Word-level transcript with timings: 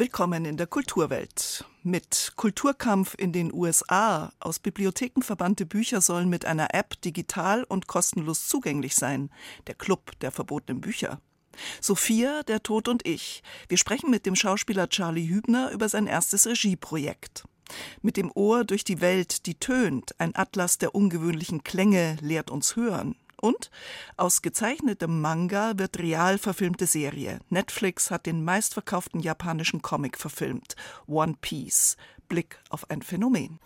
Willkommen 0.00 0.44
in 0.44 0.56
der 0.56 0.68
Kulturwelt. 0.68 1.64
Mit 1.82 2.34
Kulturkampf 2.36 3.16
in 3.18 3.32
den 3.32 3.52
USA 3.52 4.32
aus 4.38 4.60
Bibliotheken 4.60 5.22
verbannte 5.22 5.66
Bücher 5.66 6.00
sollen 6.00 6.28
mit 6.28 6.44
einer 6.44 6.72
App 6.72 7.02
digital 7.02 7.64
und 7.64 7.88
kostenlos 7.88 8.46
zugänglich 8.46 8.94
sein. 8.94 9.28
Der 9.66 9.74
Club 9.74 10.12
der 10.20 10.30
verbotenen 10.30 10.80
Bücher. 10.80 11.20
Sophia, 11.80 12.44
der 12.44 12.62
Tod 12.62 12.86
und 12.86 13.04
ich. 13.08 13.42
Wir 13.68 13.76
sprechen 13.76 14.08
mit 14.08 14.24
dem 14.24 14.36
Schauspieler 14.36 14.88
Charlie 14.88 15.28
Hübner 15.28 15.72
über 15.72 15.88
sein 15.88 16.06
erstes 16.06 16.46
Regieprojekt. 16.46 17.42
Mit 18.00 18.16
dem 18.16 18.30
Ohr 18.32 18.64
durch 18.64 18.84
die 18.84 19.00
Welt, 19.00 19.46
die 19.46 19.56
tönt, 19.56 20.14
ein 20.20 20.36
Atlas 20.36 20.78
der 20.78 20.94
ungewöhnlichen 20.94 21.64
Klänge 21.64 22.18
lehrt 22.20 22.52
uns 22.52 22.76
hören. 22.76 23.16
Und 23.40 23.70
aus 24.16 24.42
gezeichnetem 24.42 25.20
Manga 25.20 25.72
wird 25.76 25.98
real 25.98 26.38
verfilmte 26.38 26.86
Serie. 26.86 27.38
Netflix 27.48 28.10
hat 28.10 28.26
den 28.26 28.44
meistverkauften 28.44 29.20
japanischen 29.20 29.82
Comic 29.82 30.18
verfilmt. 30.18 30.74
One 31.06 31.34
Piece. 31.40 31.96
Blick 32.28 32.58
auf 32.68 32.90
ein 32.90 33.02
Phänomen. 33.02 33.58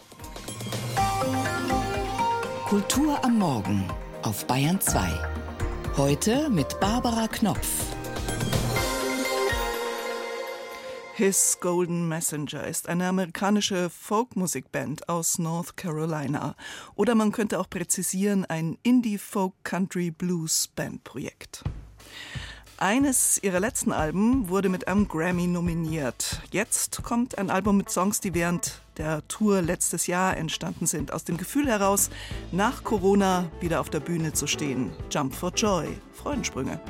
Kultur 2.68 3.22
am 3.24 3.38
Morgen 3.38 3.88
auf 4.22 4.46
Bayern 4.46 4.80
2. 4.80 5.10
Heute 5.96 6.48
mit 6.48 6.78
Barbara 6.80 7.28
Knopf. 7.28 7.91
His 11.22 11.58
Golden 11.60 12.08
Messenger 12.08 12.66
ist 12.66 12.88
eine 12.88 13.06
amerikanische 13.06 13.90
Folkmusikband 13.90 15.08
aus 15.08 15.38
North 15.38 15.76
Carolina. 15.76 16.56
Oder 16.96 17.14
man 17.14 17.30
könnte 17.30 17.60
auch 17.60 17.70
präzisieren, 17.70 18.44
ein 18.44 18.76
Indie-Folk-Country-Blues-Band-Projekt. 18.82 21.62
Eines 22.76 23.40
ihrer 23.40 23.60
letzten 23.60 23.92
Alben 23.92 24.48
wurde 24.48 24.68
mit 24.68 24.88
einem 24.88 25.06
Grammy 25.06 25.46
nominiert. 25.46 26.42
Jetzt 26.50 27.04
kommt 27.04 27.38
ein 27.38 27.50
Album 27.50 27.76
mit 27.76 27.88
Songs, 27.88 28.18
die 28.18 28.34
während 28.34 28.82
der 28.96 29.22
Tour 29.28 29.62
letztes 29.62 30.08
Jahr 30.08 30.36
entstanden 30.36 30.88
sind. 30.88 31.12
Aus 31.12 31.22
dem 31.22 31.36
Gefühl 31.36 31.68
heraus, 31.68 32.10
nach 32.50 32.82
Corona 32.82 33.48
wieder 33.60 33.80
auf 33.80 33.90
der 33.90 34.00
Bühne 34.00 34.32
zu 34.32 34.48
stehen. 34.48 34.90
Jump 35.08 35.36
for 35.36 35.52
Joy, 35.54 35.86
Freudensprünge. 36.14 36.80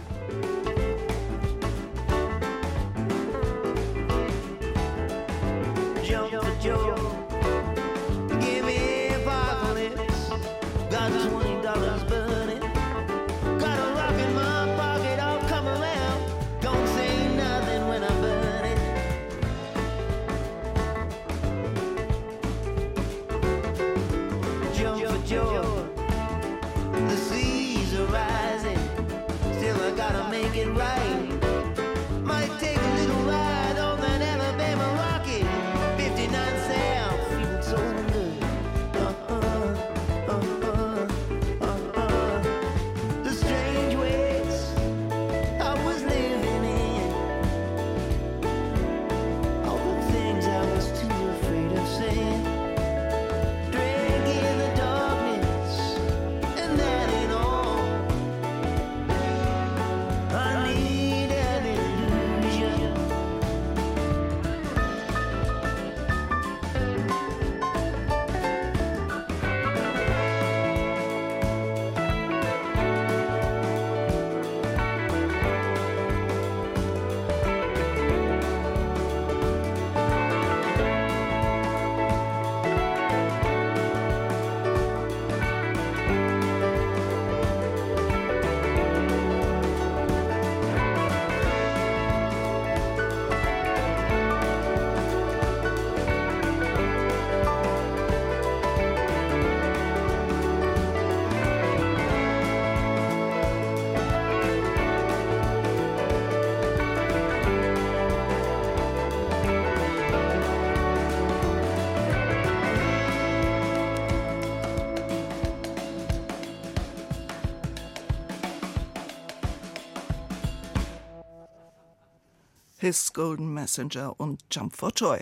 His 122.83 123.13
Golden 123.13 123.55
Messenger 123.55 124.19
und 124.19 124.43
Jump 124.51 124.75
for 124.75 124.91
Joy. 124.91 125.21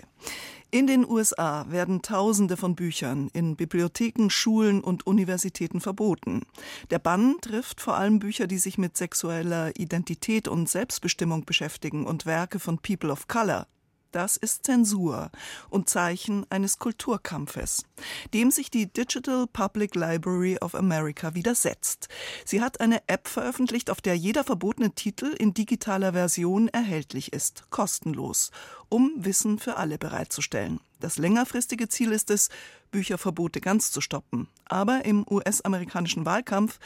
In 0.71 0.87
den 0.87 1.07
USA 1.07 1.67
werden 1.69 2.01
Tausende 2.01 2.57
von 2.57 2.73
Büchern 2.73 3.29
in 3.33 3.55
Bibliotheken, 3.55 4.29
Schulen 4.29 4.81
und 4.81 5.05
Universitäten 5.05 5.79
verboten. 5.79 6.41
Der 6.89 6.97
Bann 6.97 7.35
trifft 7.39 7.79
vor 7.79 7.97
allem 7.97 8.17
Bücher, 8.17 8.47
die 8.47 8.57
sich 8.57 8.79
mit 8.79 8.97
sexueller 8.97 9.77
Identität 9.77 10.47
und 10.47 10.69
Selbstbestimmung 10.69 11.45
beschäftigen 11.45 12.07
und 12.07 12.25
Werke 12.25 12.57
von 12.57 12.79
People 12.79 13.11
of 13.11 13.27
Color, 13.27 13.67
das 14.11 14.37
ist 14.37 14.65
Zensur 14.65 15.31
und 15.69 15.89
Zeichen 15.89 16.45
eines 16.49 16.79
Kulturkampfes, 16.79 17.85
dem 18.33 18.51
sich 18.51 18.69
die 18.69 18.91
Digital 18.91 19.47
Public 19.47 19.95
Library 19.95 20.57
of 20.59 20.75
America 20.75 21.33
widersetzt. 21.33 22.07
Sie 22.45 22.61
hat 22.61 22.79
eine 22.81 23.01
App 23.07 23.27
veröffentlicht, 23.27 23.89
auf 23.89 24.01
der 24.01 24.15
jeder 24.15 24.43
verbotene 24.43 24.91
Titel 24.91 25.27
in 25.37 25.53
digitaler 25.53 26.13
Version 26.13 26.67
erhältlich 26.67 27.33
ist, 27.33 27.69
kostenlos, 27.69 28.51
um 28.89 29.11
Wissen 29.17 29.59
für 29.59 29.77
alle 29.77 29.97
bereitzustellen. 29.97 30.79
Das 30.99 31.17
längerfristige 31.17 31.89
Ziel 31.89 32.11
ist 32.11 32.29
es, 32.29 32.49
Bücherverbote 32.91 33.61
ganz 33.61 33.91
zu 33.91 34.01
stoppen. 34.01 34.47
Aber 34.65 35.05
im 35.05 35.25
US-amerikanischen 35.29 36.25
Wahlkampf 36.25 36.79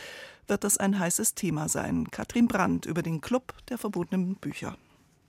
wird 0.47 0.63
das 0.63 0.77
ein 0.77 0.97
heißes 0.97 1.33
Thema 1.33 1.67
sein. 1.67 2.09
Katrin 2.11 2.47
Brandt 2.47 2.85
über 2.85 3.01
den 3.01 3.21
Club 3.21 3.53
der 3.69 3.77
verbotenen 3.77 4.35
Bücher. 4.35 4.77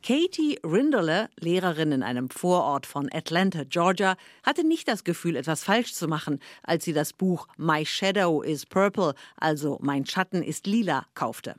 Katie 0.03 0.59
Rindler, 0.63 1.29
Lehrerin 1.39 1.93
in 1.93 2.03
einem 2.03 2.31
Vorort 2.31 2.87
von 2.87 3.09
Atlanta, 3.13 3.65
Georgia, 3.65 4.17
hatte 4.45 4.65
nicht 4.65 4.87
das 4.89 5.05
Gefühl, 5.05 5.37
etwas 5.37 5.65
falsch 5.65 5.95
zu 5.95 6.07
machen, 6.07 6.41
als 6.63 6.85
sie 6.85 6.93
das 6.93 7.13
Buch 7.13 7.49
My 7.57 7.85
Shadow 7.85 8.43
is 8.43 8.67
Purple, 8.67 9.15
also 9.37 9.79
Mein 9.81 10.07
Schatten 10.07 10.43
ist 10.43 10.67
lila, 10.67 11.07
kaufte. 11.15 11.57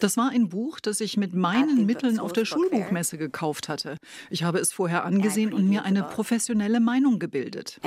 Das 0.00 0.16
war 0.16 0.30
ein 0.30 0.48
Buch, 0.48 0.80
das 0.80 1.00
ich 1.00 1.16
mit 1.16 1.34
meinen 1.34 1.86
Mitteln 1.86 2.18
auf 2.18 2.32
der 2.32 2.44
Schulbuchmesse 2.44 3.18
gekauft 3.18 3.68
hatte. 3.68 3.96
Ich 4.30 4.44
habe 4.44 4.58
es 4.58 4.72
vorher 4.72 5.04
angesehen 5.04 5.52
und 5.52 5.68
mir 5.68 5.84
eine 5.84 6.02
professionelle 6.02 6.80
Meinung 6.80 7.18
gebildet. 7.18 7.80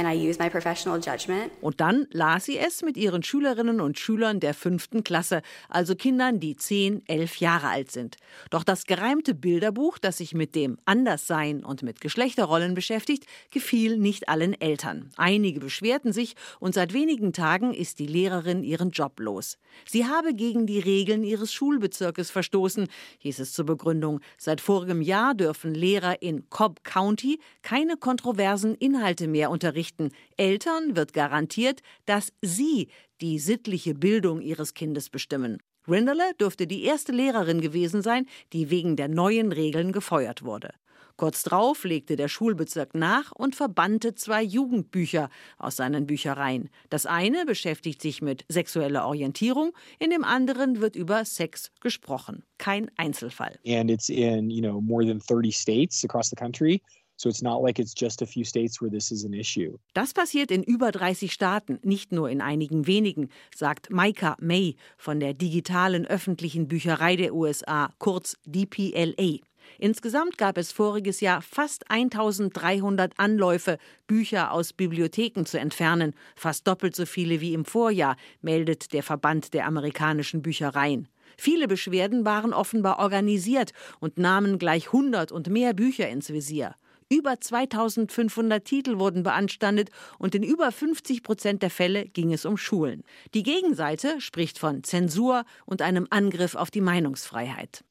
Und 1.62 1.80
dann 1.80 2.08
las 2.12 2.46
sie 2.46 2.58
es 2.58 2.82
mit 2.82 2.98
ihren 2.98 3.24
Schülerinnen 3.24 3.82
und 3.82 4.00
Schülern 4.00 4.40
der 4.40 4.54
fünften 4.54 5.04
Klasse, 5.04 5.42
also 5.70 5.96
Kindern, 5.96 6.40
die 6.40 6.56
zehn, 6.56 7.02
elf 7.08 7.38
Jahre 7.38 7.68
alt 7.68 7.92
sind. 7.92 8.18
Doch 8.50 8.64
das 8.64 8.86
gereimte 8.86 9.34
Bilderbuch, 9.34 9.98
das 9.98 10.18
sich 10.18 10.34
mit 10.34 10.56
dem 10.56 10.78
Anderssein 10.86 11.64
und 11.64 11.84
mit 11.84 12.02
Geschlechterrollen 12.02 12.74
beschäftigt, 12.74 13.26
gefiel 13.52 13.98
nicht 13.98 14.30
allen 14.30 14.60
Eltern. 14.60 15.10
Einige 15.18 15.60
beschwerten 15.60 16.14
sich 16.14 16.36
und 16.60 16.74
seit 16.74 16.94
wenigen 16.94 17.34
Tagen 17.34 17.74
ist 17.74 18.00
die 18.00 18.08
Lehrerin 18.08 18.64
ihren 18.64 18.92
Job 18.92 19.20
los. 19.20 19.58
Sie 19.86 20.06
habe 20.06 20.34
gegen 20.34 20.66
die 20.66 20.80
Regeln 20.80 21.24
ihres 21.24 21.54
Schulbezirkes 21.54 22.32
verstoßen, 22.32 22.88
hieß 23.20 23.40
es 23.40 23.54
zur 23.54 23.66
Begründung. 23.66 24.22
Seit 24.38 24.62
vorigem 24.62 25.02
Jahr 25.02 25.36
dürfen 25.36 25.74
Lehrer 25.74 26.22
in 26.22 26.50
Cobb 26.50 26.84
County 26.84 27.40
keine 27.62 27.98
kontroversen 27.98 28.76
Inhalte 28.76 29.28
mehr 29.28 29.50
unterrichten. 29.50 30.12
Eltern 30.38 30.96
wird 30.96 31.14
garantiert, 31.14 31.82
dass 32.06 32.34
sie 32.42 32.88
die 33.22 33.40
sittliche 33.40 33.94
Bildung 33.94 34.42
ihres 34.42 34.74
Kindes 34.74 35.10
bestimmen. 35.10 35.58
Rinderle 35.88 36.34
dürfte 36.40 36.68
die 36.68 36.84
erste 36.84 37.12
Lehrerin 37.12 37.62
gewesen 37.62 38.02
sein, 38.02 38.26
die 38.54 38.70
wegen 38.70 38.96
der 38.96 39.08
neuen 39.08 39.52
Regeln 39.52 39.92
gefeuert 39.92 40.44
wurde. 40.44 40.74
Kurz 41.18 41.42
darauf 41.42 41.84
legte 41.84 42.16
der 42.16 42.28
Schulbezirk 42.28 42.94
nach 42.94 43.32
und 43.32 43.56
verbannte 43.56 44.14
zwei 44.14 44.44
Jugendbücher 44.44 45.30
aus 45.58 45.76
seinen 45.76 46.06
Büchereien. 46.06 46.70
Das 46.92 47.08
eine 47.08 47.44
beschäftigt 47.46 48.04
sich 48.04 48.22
mit 48.22 48.46
sexueller 48.50 49.08
Orientierung, 49.08 49.74
in 49.98 50.12
dem 50.12 50.24
anderen 50.24 50.80
wird 50.80 50.96
über 50.96 51.26
Sex 51.26 51.72
gesprochen. 51.82 52.44
Kein 52.60 52.92
Einzelfall. 52.98 53.58
And 53.66 53.90
it's 53.90 54.10
in, 54.10 54.52
you 54.52 54.62
know, 54.62 54.80
more 54.80 55.04
than 55.04 55.20
30 55.20 55.52
states 55.52 56.04
across 56.04 56.30
the 56.30 56.36
country. 56.36 56.84
So 57.20 57.30
it's 57.30 57.42
not 57.42 57.64
like 57.64 57.80
it's 57.80 57.96
just 58.00 58.22
a 58.22 58.28
few 58.28 58.46
states 58.46 58.80
where 58.80 58.92
this 58.92 59.12
is 59.12 59.26
an 59.26 59.34
issue. 59.34 59.80
Das 59.94 60.14
passiert 60.14 60.52
in 60.52 60.62
über 60.62 60.92
30 60.92 61.34
Staaten, 61.34 61.80
nicht 61.82 62.12
nur 62.12 62.30
in 62.30 62.42
einigen 62.42 62.86
wenigen, 62.86 63.30
sagt 63.56 63.90
Micah 63.90 64.38
May 64.40 64.76
von 64.98 65.20
der 65.20 65.34
digitalen 65.34 66.06
öffentlichen 66.06 66.68
Bücherei 66.68 67.16
der 67.16 67.34
USA, 67.34 67.90
kurz 67.98 68.38
DPLA. 68.46 69.40
Insgesamt 69.80 70.38
gab 70.38 70.58
es 70.58 70.72
voriges 70.72 71.22
Jahr 71.22 71.42
fast 71.42 71.90
1300 71.90 73.14
Anläufe, 73.18 73.78
Bücher 74.08 74.52
aus 74.52 74.74
Bibliotheken 74.74 75.46
zu 75.46 75.60
entfernen, 75.60 76.14
fast 76.36 76.68
doppelt 76.68 76.96
so 76.96 77.06
viele 77.06 77.42
wie 77.42 77.54
im 77.54 77.66
Vorjahr, 77.66 78.18
meldet 78.42 78.94
der 78.94 79.04
Verband 79.04 79.54
der 79.54 79.66
amerikanischen 79.66 80.42
Büchereien. 80.42 81.08
Viele 81.38 81.68
Beschwerden 81.68 82.26
waren 82.26 82.54
offenbar 82.54 83.00
organisiert 83.00 83.72
und 84.00 84.18
nahmen 84.18 84.58
gleich 84.58 84.88
100 84.88 85.32
und 85.32 85.50
mehr 85.50 85.74
Bücher 85.74 86.10
ins 86.10 86.32
Visier. 86.32 86.76
Über 87.10 87.40
2500 87.40 88.66
Titel 88.66 89.00
wurden 89.00 89.24
beanstandet 89.24 89.92
und 90.20 90.36
in 90.36 90.44
über 90.44 90.74
50 90.74 91.24
Prozent 91.24 91.64
der 91.64 91.70
Fälle 91.70 92.06
ging 92.06 92.34
es 92.34 92.46
um 92.46 92.58
Schulen. 92.58 93.04
Die 93.34 93.44
Gegenseite 93.44 94.20
spricht 94.20 94.60
von 94.60 94.84
Zensur 94.84 95.46
und 95.66 95.82
einem 95.82 96.08
Angriff 96.10 96.56
auf 96.56 96.70
die 96.70 96.82
Meinungsfreiheit. 96.82 97.86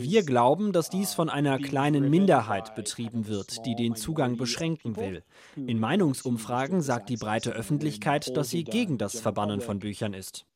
Wir 0.00 0.22
glauben, 0.24 0.72
dass 0.72 0.90
dies 0.90 1.14
von 1.14 1.30
einer 1.30 1.58
kleinen 1.60 2.10
Minderheit 2.10 2.74
betrieben 2.74 3.28
wird, 3.28 3.64
die 3.64 3.76
den 3.76 3.94
Zugang 3.94 4.36
beschränken 4.36 4.96
will. 4.96 5.22
In 5.54 5.78
Meinungsumfragen 5.78 6.80
sagt 6.80 7.10
die 7.10 7.16
breite 7.16 7.52
Öffentlichkeit, 7.52 8.36
dass 8.36 8.50
sie 8.50 8.64
gegen 8.64 8.98
das 8.98 9.20
Verbannen 9.20 9.60
von 9.60 9.78
Büchern 9.78 10.14
ist. 10.14 10.46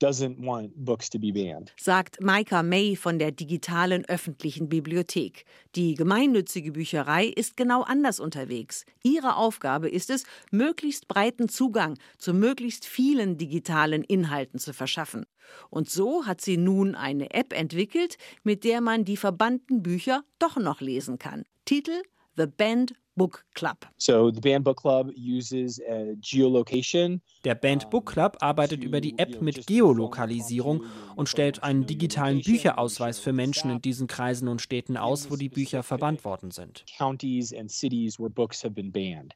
Sagt 1.76 2.20
Micah 2.20 2.64
May 2.64 2.96
von 2.96 3.20
der 3.20 3.30
digitalen 3.30 4.04
öffentlichen 4.06 4.68
Bibliothek. 4.68 5.44
Die 5.74 5.94
gemeinnützige 5.94 6.72
Bücherei 6.72 7.26
ist 7.26 7.56
genau 7.56 7.82
anders 7.82 8.20
unterwegs. 8.20 8.86
Ihre 9.02 9.36
Aufgabe 9.36 9.88
ist 9.88 10.08
es, 10.08 10.24
möglichst 10.50 11.08
breiten 11.08 11.48
Zugang 11.48 11.98
zu 12.16 12.32
möglichst 12.32 12.86
vielen 12.86 13.36
digitalen 13.36 14.02
Inhalten 14.02 14.58
zu 14.58 14.72
verschaffen. 14.72 15.26
Und 15.70 15.90
so 15.90 16.26
hat 16.26 16.40
sie 16.40 16.56
nun 16.56 16.94
eine 16.94 17.32
App 17.32 17.52
entwickelt, 17.52 18.16
mit 18.42 18.64
der 18.64 18.80
man 18.80 19.04
die 19.04 19.16
verbannten 19.16 19.82
Bücher 19.82 20.24
doch 20.38 20.56
noch 20.56 20.80
lesen 20.80 21.18
kann. 21.18 21.44
Titel 21.64 22.02
The 22.36 22.46
Band 22.46 22.94
Book 23.18 23.44
Club. 23.54 23.76
So 23.98 24.30
the 24.30 24.40
Band 24.40 24.64
Book 24.64 24.80
Club 24.80 25.10
uses 25.14 25.80
a 25.80 26.14
geolocation. 26.20 27.20
Der 27.44 27.54
Band 27.54 27.90
Book 27.90 28.06
Club 28.06 28.38
arbeitet 28.40 28.82
über 28.82 29.00
die 29.00 29.18
App 29.18 29.42
mit 29.42 29.66
Geolokalisierung 29.66 30.84
und 31.16 31.28
stellt 31.28 31.62
einen 31.62 31.84
digitalen 31.86 32.40
Bücherausweis 32.40 33.18
für 33.18 33.32
Menschen 33.32 33.70
in 33.70 33.82
diesen 33.82 34.06
Kreisen 34.06 34.48
und 34.48 34.62
Städten 34.62 34.96
aus, 34.96 35.30
wo 35.30 35.36
die 35.36 35.48
Bücher 35.48 35.82
verbannt 35.82 36.24
worden 36.24 36.50
sind. 36.50 36.84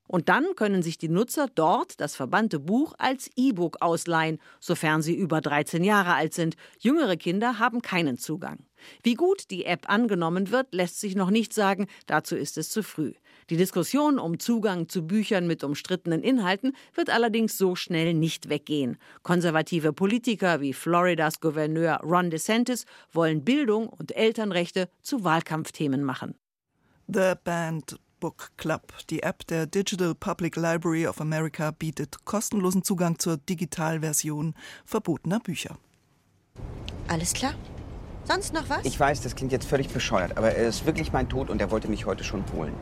Und 0.07 0.29
dann 0.29 0.47
können 0.57 0.83
sich 0.83 0.99
die 0.99 1.09
Nutzer 1.09 1.49
dort 1.55 2.01
das 2.01 2.17
verbannte 2.17 2.61
Buch 2.61 2.95
als 2.99 3.31
E-Book 3.37 3.79
ausleihen, 3.81 4.39
sofern 4.61 5.03
sie 5.03 5.15
über 5.15 5.41
13 5.41 5.85
Jahre 5.85 6.15
alt 6.15 6.35
sind. 6.35 6.57
Jüngere 6.79 7.17
Kinder 7.17 7.59
haben 7.59 7.83
keinen 7.83 8.17
Zugang. 8.17 8.65
Wie 9.03 9.15
gut 9.15 9.51
die 9.51 9.65
App 9.65 9.89
angenommen 9.89 10.51
wird, 10.51 10.73
lässt 10.73 11.01
sich 11.01 11.15
noch 11.15 11.31
nicht 11.31 11.53
sagen, 11.53 11.87
dazu 12.07 12.37
ist 12.37 12.59
es 12.59 12.71
zu 12.71 12.83
früh. 12.83 13.13
Die 13.53 13.59
Diskussion 13.59 14.19
um 14.19 14.39
Zugang 14.39 14.89
zu 14.89 15.07
Büchern 15.07 15.47
mit 15.47 15.63
umstrittenen 15.63 16.23
Inhalten 16.23 16.75
wird 16.95 17.11
allerdings 17.11 17.59
so 17.59 17.77
schnell 17.77 18.15
nicht 18.15 18.49
weggehen. 18.49 18.97
Konservative 19.23 19.93
Politiker 19.93 20.63
wie 20.63 20.73
Floridas 20.73 21.39
Gouverneur 21.39 22.01
Ron 22.03 22.31
DeSantis 22.31 22.87
wollen 23.13 23.45
Bildung 23.45 23.91
und 23.91 24.17
Elternrechte 24.17 24.89
zu 25.03 25.23
Wahlkampfthemen 25.25 26.03
machen. 26.03 26.35
The 27.09 27.35
Band 27.45 28.01
Book 28.21 28.53
Club, 28.57 28.91
die 29.11 29.23
App 29.23 29.47
der 29.49 29.67
Digital 29.67 30.15
Public 30.15 30.57
Library 30.57 31.07
of 31.07 31.21
America, 31.21 31.73
bietet 31.73 32.25
kostenlosen 32.25 32.83
Zugang 32.83 33.19
zur 33.19 33.37
Digitalversion 33.37 34.55
verbotener 34.87 35.41
Bücher. 35.41 35.77
Alles 37.07 37.35
klar? 37.35 37.53
Sonst 38.25 38.55
noch 38.55 38.71
was? 38.71 38.87
Ich 38.87 38.99
weiß, 38.99 39.21
das 39.21 39.37
klingt 39.37 39.53
jetzt 39.53 39.69
völlig 39.69 39.89
bescheuert, 39.89 40.39
aber 40.39 40.53
er 40.53 40.69
ist 40.69 40.87
wirklich 40.87 41.13
mein 41.13 41.29
Tod 41.29 41.51
und 41.51 41.61
er 41.61 41.71
wollte 41.71 41.89
mich 41.89 42.07
heute 42.07 42.25
schon 42.25 42.45
holen. 42.55 42.73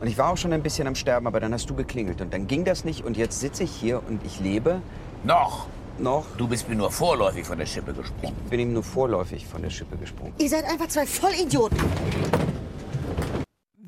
Und 0.00 0.08
ich 0.08 0.18
war 0.18 0.30
auch 0.30 0.36
schon 0.36 0.52
ein 0.52 0.62
bisschen 0.62 0.86
am 0.86 0.94
Sterben, 0.94 1.26
aber 1.26 1.40
dann 1.40 1.52
hast 1.54 1.70
du 1.70 1.74
geklingelt 1.74 2.20
und 2.20 2.32
dann 2.32 2.46
ging 2.46 2.64
das 2.64 2.84
nicht 2.84 3.04
und 3.04 3.16
jetzt 3.16 3.40
sitze 3.40 3.64
ich 3.64 3.70
hier 3.70 4.02
und 4.08 4.24
ich 4.24 4.40
lebe. 4.40 4.80
Noch? 5.24 5.66
Noch? 5.98 6.26
Du 6.36 6.46
bist 6.46 6.68
mir 6.68 6.74
nur 6.74 6.90
vorläufig 6.90 7.46
von 7.46 7.58
der 7.58 7.66
Schippe 7.66 7.94
gesprungen. 7.94 8.36
Ich 8.44 8.50
bin 8.50 8.60
ihm 8.60 8.72
nur 8.74 8.82
vorläufig 8.82 9.46
von 9.46 9.62
der 9.62 9.70
Schippe 9.70 9.96
gesprungen. 9.96 10.34
Ihr 10.38 10.48
seid 10.50 10.64
einfach 10.64 10.88
zwei 10.88 11.06
Vollidioten 11.06 11.78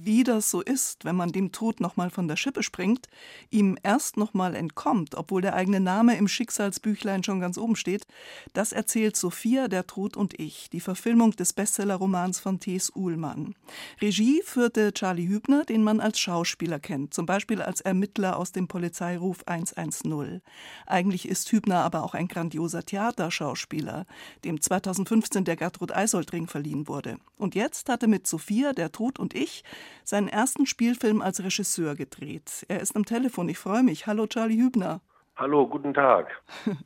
wie 0.09 0.25
das 0.25 0.51
so 0.51 0.63
ist, 0.63 1.05
wenn 1.05 1.17
man 1.17 1.33
dem 1.33 1.53
Tod 1.53 1.81
nochmal 1.81 2.09
von 2.09 2.29
der 2.29 2.37
Schippe 2.37 2.63
springt, 2.63 3.09
ihm 3.51 3.77
erst 3.83 4.17
nochmal 4.17 4.55
entkommt, 4.55 5.15
obwohl 5.15 5.43
der 5.43 5.53
eigene 5.55 5.81
Name 5.81 6.17
im 6.17 6.29
Schicksalsbüchlein 6.29 7.23
schon 7.23 7.41
ganz 7.41 7.59
oben 7.59 7.77
steht, 7.77 8.07
das 8.55 8.73
erzählt 8.73 9.17
Sophia, 9.17 9.69
der 9.69 9.87
Tod 9.87 10.17
und 10.17 10.41
ich, 10.41 10.71
die 10.71 10.81
Verfilmung 10.81 11.33
des 11.33 11.53
Bestsellerromans 11.53 12.41
von 12.41 12.59
T.S. 12.59 12.91
Uhlmann. 12.95 13.55
Regie 14.01 14.41
führte 14.43 14.95
Charlie 14.95 15.29
Hübner, 15.29 15.67
den 15.67 15.83
man 15.83 16.01
als 16.01 16.19
Schauspieler 16.19 16.81
kennt, 16.81 17.13
zum 17.13 17.27
Beispiel 17.27 17.61
als 17.61 17.83
Ermittler 17.83 18.39
aus 18.39 18.51
dem 18.53 18.67
Polizeiruf 18.67 19.47
110. 19.47 20.41
Eigentlich 20.87 21.29
ist 21.29 21.53
Hübner 21.53 21.85
aber 21.85 22.03
auch 22.03 22.15
ein 22.15 22.29
grandioser 22.29 22.83
Theaterschauspieler, 22.83 24.07
dem 24.43 24.59
2015 24.59 25.45
der 25.45 25.57
Gertrud 25.57 25.95
Eisoldring 25.95 26.47
verliehen 26.47 26.89
wurde. 26.89 27.19
Und 27.37 27.55
jetzt 27.55 27.91
hatte 27.91 28.07
mit 28.07 28.27
Sophia, 28.27 28.73
der 28.73 28.91
Tod 28.91 29.19
und 29.19 29.35
ich 29.35 29.65
seinen 30.05 30.29
ersten 30.29 30.67
Spielfilm 30.67 31.23
als 31.23 31.43
Regisseur 31.43 31.95
gedreht. 31.95 32.65
Er 32.69 32.81
ist 32.81 32.97
am 32.97 33.05
Telefon. 33.05 33.49
Ich 33.49 33.59
freue 33.59 33.83
mich. 33.83 34.07
Hallo 34.07 34.27
Charlie 34.27 34.61
Hübner. 34.61 35.01
Hallo, 35.37 35.69
guten 35.69 35.95
Tag. 35.95 36.43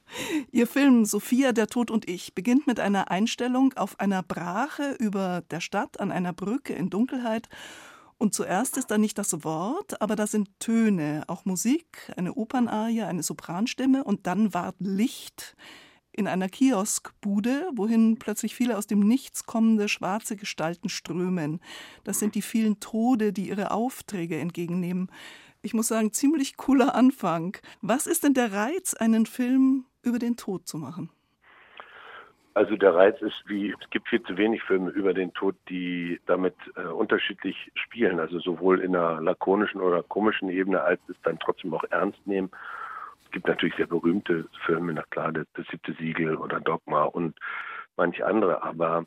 Ihr 0.53 0.67
Film 0.67 1.07
Sophia, 1.07 1.53
der 1.53 1.69
Tod 1.69 1.91
und 1.91 2.07
ich 2.07 2.35
beginnt 2.35 2.67
mit 2.67 2.81
einer 2.81 3.11
Einstellung 3.11 3.73
auf 3.77 3.99
einer 3.99 4.23
Brache 4.23 4.95
über 4.99 5.43
der 5.51 5.61
Stadt 5.61 5.99
an 6.01 6.13
einer 6.13 6.35
Brücke 6.35 6.75
in 6.75 6.91
Dunkelheit. 6.91 7.49
Und 8.19 8.35
zuerst 8.35 8.77
ist 8.77 8.91
da 8.91 8.99
nicht 8.99 9.17
das 9.17 9.43
Wort, 9.43 10.03
aber 10.03 10.17
da 10.17 10.27
sind 10.27 10.49
Töne, 10.61 11.25
auch 11.29 11.47
Musik, 11.47 12.13
eine 12.17 12.35
Opernarie, 12.35 13.03
eine 13.03 13.23
Sopranstimme 13.23 14.05
und 14.05 14.27
dann 14.27 14.53
ward 14.53 14.77
Licht 14.81 15.57
in 16.13 16.29
einer 16.29 16.49
Kioskbude, 16.49 17.69
wohin 17.75 18.19
plötzlich 18.19 18.55
viele 18.55 18.77
aus 18.77 18.87
dem 18.87 19.01
Nichts 19.01 19.47
kommende 19.47 19.89
schwarze 19.89 20.37
Gestalten 20.37 20.89
strömen. 20.89 21.61
Das 22.05 22.19
sind 22.19 22.35
die 22.35 22.43
vielen 22.43 22.81
Tode, 22.81 23.33
die 23.33 23.49
ihre 23.49 23.71
Aufträge 23.71 24.39
entgegennehmen. 24.39 25.11
Ich 25.63 25.75
muss 25.75 25.89
sagen, 25.89 26.13
ziemlich 26.13 26.57
cooler 26.57 26.95
Anfang. 26.95 27.57
Was 27.81 28.07
ist 28.07 28.25
denn 28.25 28.35
der 28.35 28.53
Reiz, 28.53 28.95
einen 28.95 29.27
Film 29.27 29.87
über 30.03 30.19
den 30.19 30.37
Tod 30.37 30.67
zu 30.67 30.77
machen? 30.77 31.11
Also 32.55 32.77
der 32.77 32.95
Reiz 32.95 33.21
ist, 33.23 33.45
wie 33.47 33.71
es 33.71 33.91
gibt 33.91 34.09
viel 34.09 34.23
zu 34.25 34.37
wenig 34.37 34.63
Filme 34.65 34.91
über 34.91 35.15
den 35.15 35.33
Tod, 35.33 35.57
die 35.71 36.21
damit 36.27 36.55
äh, 36.77 36.83
unterschiedlich 36.83 37.71
spielen. 37.75 38.21
Also 38.21 38.41
sowohl 38.41 38.81
in 38.81 38.95
einer 38.95 39.23
lakonischen 39.23 39.81
oder 39.81 40.03
komischen 40.03 40.51
Ebene 40.51 40.83
als 40.83 41.01
es 41.09 41.17
dann 41.23 41.39
trotzdem 41.39 41.73
auch 41.73 41.85
ernst 41.91 42.27
nehmen 42.27 42.51
gibt 43.33 43.49
natürlich 43.49 43.77
sehr 43.77 43.87
berühmte 43.87 44.47
Filme, 44.65 44.93
na 44.93 45.03
klar, 45.11 45.33
das, 45.33 45.47
siebte 45.71 45.95
Siegel 45.95 46.37
oder 46.37 46.61
Dogma 46.61 47.05
und 47.05 47.39
manche 47.97 48.25
andere, 48.27 48.63
aber 48.63 49.07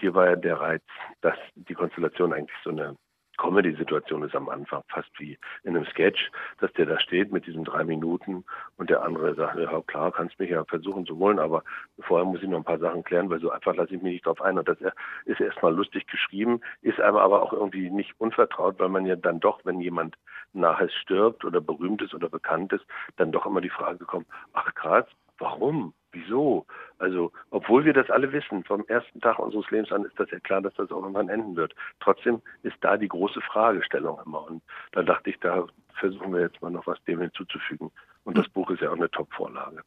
hier 0.00 0.14
war 0.14 0.30
ja 0.30 0.36
der 0.36 0.60
Reiz, 0.60 0.82
dass 1.22 1.36
die 1.54 1.74
Konstellation 1.74 2.32
eigentlich 2.32 2.56
so 2.62 2.70
eine 2.70 2.96
Comedy-Situation 3.38 4.22
ist 4.22 4.36
am 4.36 4.48
Anfang, 4.48 4.82
fast 4.88 5.08
wie 5.18 5.38
in 5.64 5.76
einem 5.76 5.86
Sketch, 5.86 6.30
dass 6.60 6.72
der 6.74 6.86
da 6.86 7.00
steht 7.00 7.32
mit 7.32 7.46
diesen 7.46 7.64
drei 7.64 7.82
Minuten 7.82 8.44
und 8.76 8.90
der 8.90 9.02
andere 9.02 9.34
sagt, 9.34 9.58
ja 9.58 9.80
klar, 9.82 10.12
kannst 10.12 10.38
mich 10.38 10.50
ja 10.50 10.64
versuchen 10.64 11.06
zu 11.06 11.18
holen, 11.18 11.38
aber 11.38 11.64
vorher 12.00 12.26
muss 12.26 12.42
ich 12.42 12.48
noch 12.48 12.58
ein 12.58 12.64
paar 12.64 12.78
Sachen 12.78 13.04
klären, 13.04 13.30
weil 13.30 13.40
so 13.40 13.50
einfach 13.50 13.74
lasse 13.74 13.94
ich 13.94 14.02
mich 14.02 14.12
nicht 14.12 14.26
drauf 14.26 14.40
ein. 14.42 14.58
Und 14.58 14.68
das 14.68 14.78
ist 15.24 15.40
erstmal 15.40 15.74
lustig 15.74 16.06
geschrieben, 16.06 16.60
ist 16.82 17.00
einem 17.00 17.16
aber 17.16 17.42
auch 17.42 17.52
irgendwie 17.52 17.90
nicht 17.90 18.14
unvertraut, 18.18 18.78
weil 18.78 18.90
man 18.90 19.06
ja 19.06 19.16
dann 19.16 19.40
doch, 19.40 19.64
wenn 19.64 19.80
jemand 19.80 20.16
nachher 20.54 20.88
stirbt 20.88 21.44
oder 21.44 21.60
berühmt 21.60 22.02
ist 22.02 22.14
oder 22.14 22.28
bekannt 22.28 22.72
ist, 22.72 22.84
dann 23.16 23.32
doch 23.32 23.46
immer 23.46 23.60
die 23.60 23.70
Frage 23.70 24.04
kommt, 24.04 24.26
ach 24.52 24.74
krass, 24.74 25.06
warum? 25.38 25.94
Wieso? 26.12 26.66
Also, 26.98 27.32
obwohl 27.50 27.86
wir 27.86 27.94
das 27.94 28.10
alle 28.10 28.32
wissen, 28.32 28.64
vom 28.64 28.84
ersten 28.86 29.20
Tag 29.20 29.38
unseres 29.38 29.70
Lebens 29.70 29.90
an 29.92 30.04
ist 30.04 30.18
das 30.20 30.30
ja 30.30 30.38
klar, 30.40 30.60
dass 30.60 30.74
das 30.74 30.90
auch 30.90 31.00
irgendwann 31.00 31.30
enden 31.30 31.56
wird. 31.56 31.74
Trotzdem 32.00 32.42
ist 32.62 32.76
da 32.82 32.98
die 32.98 33.08
große 33.08 33.40
Fragestellung 33.40 34.20
immer. 34.24 34.46
Und 34.46 34.62
da 34.92 35.02
dachte 35.02 35.30
ich, 35.30 35.40
da 35.40 35.66
versuchen 35.94 36.34
wir 36.34 36.42
jetzt 36.42 36.60
mal 36.60 36.70
noch 36.70 36.86
was 36.86 37.02
dem 37.04 37.20
hinzuzufügen. 37.20 37.90
Und 38.24 38.36
das 38.36 38.48
Buch 38.50 38.70
ist 38.70 38.82
ja 38.82 38.90
auch 38.90 38.96
eine 38.96 39.10
Top-Vorlage. 39.10 39.82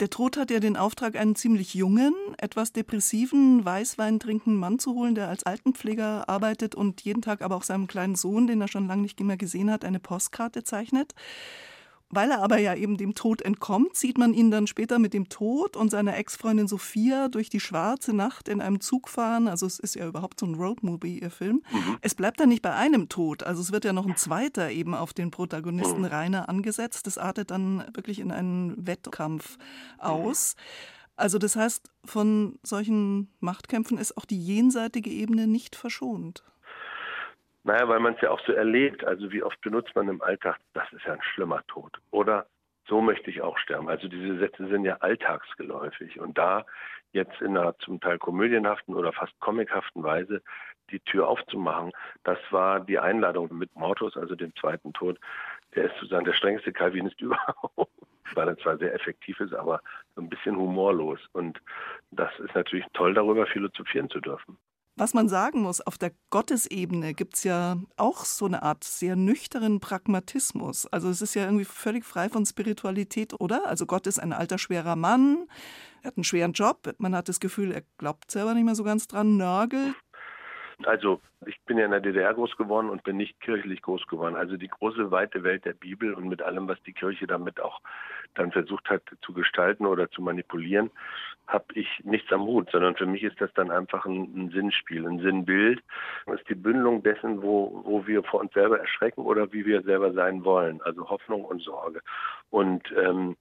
Der 0.00 0.10
Tod 0.10 0.36
hat 0.36 0.50
ja 0.50 0.60
den 0.60 0.76
Auftrag, 0.76 1.16
einen 1.16 1.36
ziemlich 1.36 1.74
jungen, 1.74 2.14
etwas 2.38 2.72
depressiven, 2.72 3.64
Weißwein 3.64 4.20
trinkenden 4.20 4.60
Mann 4.60 4.78
zu 4.78 4.94
holen, 4.94 5.14
der 5.14 5.28
als 5.28 5.44
Altenpfleger 5.44 6.28
arbeitet 6.28 6.74
und 6.74 7.00
jeden 7.02 7.22
Tag 7.22 7.42
aber 7.42 7.56
auch 7.56 7.62
seinem 7.62 7.86
kleinen 7.86 8.16
Sohn, 8.16 8.46
den 8.46 8.60
er 8.60 8.68
schon 8.68 8.86
lange 8.86 9.02
nicht 9.02 9.18
mehr 9.20 9.36
gesehen 9.36 9.70
hat, 9.70 9.84
eine 9.84 10.00
Postkarte 10.00 10.64
zeichnet. 10.64 11.14
Weil 12.08 12.30
er 12.30 12.40
aber 12.40 12.58
ja 12.58 12.74
eben 12.74 12.96
dem 12.96 13.14
Tod 13.14 13.42
entkommt, 13.42 13.96
sieht 13.96 14.16
man 14.16 14.32
ihn 14.32 14.52
dann 14.52 14.68
später 14.68 15.00
mit 15.00 15.12
dem 15.12 15.28
Tod 15.28 15.76
und 15.76 15.90
seiner 15.90 16.16
Ex-Freundin 16.16 16.68
Sophia 16.68 17.28
durch 17.28 17.50
die 17.50 17.58
schwarze 17.58 18.12
Nacht 18.12 18.48
in 18.48 18.60
einem 18.60 18.80
Zug 18.80 19.08
fahren. 19.08 19.48
Also 19.48 19.66
es 19.66 19.80
ist 19.80 19.96
ja 19.96 20.06
überhaupt 20.06 20.38
so 20.38 20.46
ein 20.46 20.54
Roadmovie, 20.54 21.18
ihr 21.18 21.30
Film. 21.30 21.64
Mhm. 21.72 21.98
Es 22.02 22.14
bleibt 22.14 22.38
dann 22.38 22.48
nicht 22.48 22.62
bei 22.62 22.72
einem 22.72 23.08
Tod. 23.08 23.42
Also 23.42 23.60
es 23.60 23.72
wird 23.72 23.84
ja 23.84 23.92
noch 23.92 24.06
ein 24.06 24.16
zweiter 24.16 24.70
eben 24.70 24.94
auf 24.94 25.14
den 25.14 25.32
Protagonisten 25.32 26.02
mhm. 26.02 26.06
Rainer 26.06 26.48
angesetzt. 26.48 27.08
Das 27.08 27.18
artet 27.18 27.50
dann 27.50 27.84
wirklich 27.94 28.20
in 28.20 28.30
einen 28.30 28.86
Wettkampf 28.86 29.58
aus. 29.98 30.54
Also 31.16 31.38
das 31.38 31.56
heißt, 31.56 31.90
von 32.04 32.58
solchen 32.62 33.32
Machtkämpfen 33.40 33.98
ist 33.98 34.16
auch 34.16 34.26
die 34.26 34.40
jenseitige 34.40 35.10
Ebene 35.10 35.48
nicht 35.48 35.74
verschont. 35.74 36.44
Naja, 37.66 37.88
weil 37.88 37.98
man 37.98 38.14
es 38.14 38.20
ja 38.20 38.30
auch 38.30 38.38
so 38.46 38.52
erlebt. 38.52 39.04
Also 39.04 39.32
wie 39.32 39.42
oft 39.42 39.60
benutzt 39.60 39.92
man 39.96 40.08
im 40.08 40.22
Alltag, 40.22 40.56
das 40.72 40.90
ist 40.92 41.04
ja 41.04 41.14
ein 41.14 41.22
schlimmer 41.22 41.66
Tod. 41.66 41.98
Oder 42.12 42.46
so 42.86 43.00
möchte 43.00 43.28
ich 43.28 43.42
auch 43.42 43.58
sterben. 43.58 43.88
Also 43.88 44.06
diese 44.06 44.38
Sätze 44.38 44.68
sind 44.68 44.84
ja 44.84 44.98
alltagsgeläufig. 44.98 46.20
Und 46.20 46.38
da 46.38 46.64
jetzt 47.10 47.40
in 47.40 47.58
einer 47.58 47.76
zum 47.78 48.00
Teil 48.00 48.18
komödienhaften 48.18 48.94
oder 48.94 49.12
fast 49.12 49.36
comichaften 49.40 50.04
Weise 50.04 50.42
die 50.90 51.00
Tür 51.00 51.26
aufzumachen, 51.26 51.90
das 52.22 52.38
war 52.50 52.78
die 52.78 53.00
Einladung 53.00 53.48
mit 53.58 53.74
Mortus, 53.74 54.16
also 54.16 54.36
dem 54.36 54.54
zweiten 54.54 54.92
Tod. 54.92 55.18
Der 55.74 55.86
ist 55.86 55.94
sozusagen 55.94 56.24
der 56.24 56.34
strengste 56.34 56.72
Calvinist 56.72 57.20
überhaupt. 57.20 57.90
Weil 58.34 58.46
er 58.46 58.58
zwar 58.58 58.78
sehr 58.78 58.94
effektiv 58.94 59.40
ist, 59.40 59.54
aber 59.54 59.80
ein 60.16 60.28
bisschen 60.28 60.56
humorlos. 60.56 61.18
Und 61.32 61.60
das 62.12 62.30
ist 62.38 62.54
natürlich 62.54 62.86
toll, 62.92 63.12
darüber 63.12 63.44
philosophieren 63.46 64.08
zu 64.08 64.20
dürfen. 64.20 64.56
Was 64.98 65.12
man 65.12 65.28
sagen 65.28 65.60
muss, 65.60 65.82
auf 65.82 65.98
der 65.98 66.12
Gottesebene 66.30 67.12
gibt 67.12 67.34
es 67.34 67.44
ja 67.44 67.76
auch 67.98 68.24
so 68.24 68.46
eine 68.46 68.62
Art 68.62 68.82
sehr 68.82 69.14
nüchternen 69.14 69.78
Pragmatismus. 69.78 70.86
Also 70.86 71.10
es 71.10 71.20
ist 71.20 71.34
ja 71.34 71.44
irgendwie 71.44 71.66
völlig 71.66 72.02
frei 72.02 72.30
von 72.30 72.46
Spiritualität, 72.46 73.38
oder? 73.38 73.66
Also 73.66 73.84
Gott 73.84 74.06
ist 74.06 74.18
ein 74.18 74.32
alter, 74.32 74.56
schwerer 74.56 74.96
Mann, 74.96 75.48
er 76.00 76.08
hat 76.08 76.16
einen 76.16 76.24
schweren 76.24 76.54
Job, 76.54 76.94
man 76.96 77.14
hat 77.14 77.28
das 77.28 77.40
Gefühl, 77.40 77.72
er 77.72 77.82
glaubt 77.98 78.30
selber 78.30 78.54
nicht 78.54 78.64
mehr 78.64 78.74
so 78.74 78.84
ganz 78.84 79.06
dran, 79.06 79.36
nörgelt. 79.36 79.94
Also 80.84 81.20
ich 81.46 81.58
bin 81.62 81.78
ja 81.78 81.86
in 81.86 81.90
der 81.90 82.00
DDR 82.00 82.34
groß 82.34 82.56
geworden 82.56 82.90
und 82.90 83.02
bin 83.02 83.16
nicht 83.16 83.40
kirchlich 83.40 83.80
groß 83.80 84.06
geworden. 84.08 84.36
Also 84.36 84.56
die 84.56 84.68
große 84.68 85.10
weite 85.10 85.42
Welt 85.42 85.64
der 85.64 85.72
Bibel 85.72 86.12
und 86.12 86.28
mit 86.28 86.42
allem, 86.42 86.68
was 86.68 86.82
die 86.82 86.92
Kirche 86.92 87.26
damit 87.26 87.60
auch 87.60 87.80
dann 88.34 88.52
versucht 88.52 88.90
hat 88.90 89.02
zu 89.22 89.32
gestalten 89.32 89.86
oder 89.86 90.10
zu 90.10 90.20
manipulieren, 90.20 90.90
habe 91.46 91.64
ich 91.74 91.88
nichts 92.04 92.30
am 92.32 92.42
Hut, 92.42 92.70
sondern 92.70 92.96
für 92.96 93.06
mich 93.06 93.22
ist 93.22 93.40
das 93.40 93.52
dann 93.54 93.70
einfach 93.70 94.04
ein, 94.04 94.32
ein 94.36 94.50
Sinnspiel, 94.50 95.06
ein 95.06 95.20
Sinnbild. 95.20 95.82
Das 96.26 96.40
ist 96.40 96.48
die 96.48 96.54
Bündelung 96.54 97.02
dessen, 97.02 97.40
wo, 97.42 97.82
wo 97.84 98.06
wir 98.06 98.22
vor 98.22 98.40
uns 98.40 98.52
selber 98.52 98.78
erschrecken 98.78 99.22
oder 99.22 99.52
wie 99.52 99.64
wir 99.64 99.82
selber 99.82 100.12
sein 100.12 100.44
wollen. 100.44 100.82
Also 100.82 101.08
Hoffnung 101.08 101.44
und 101.44 101.62
Sorge. 101.62 102.02
Und 102.50 102.82
ähm, 102.92 103.36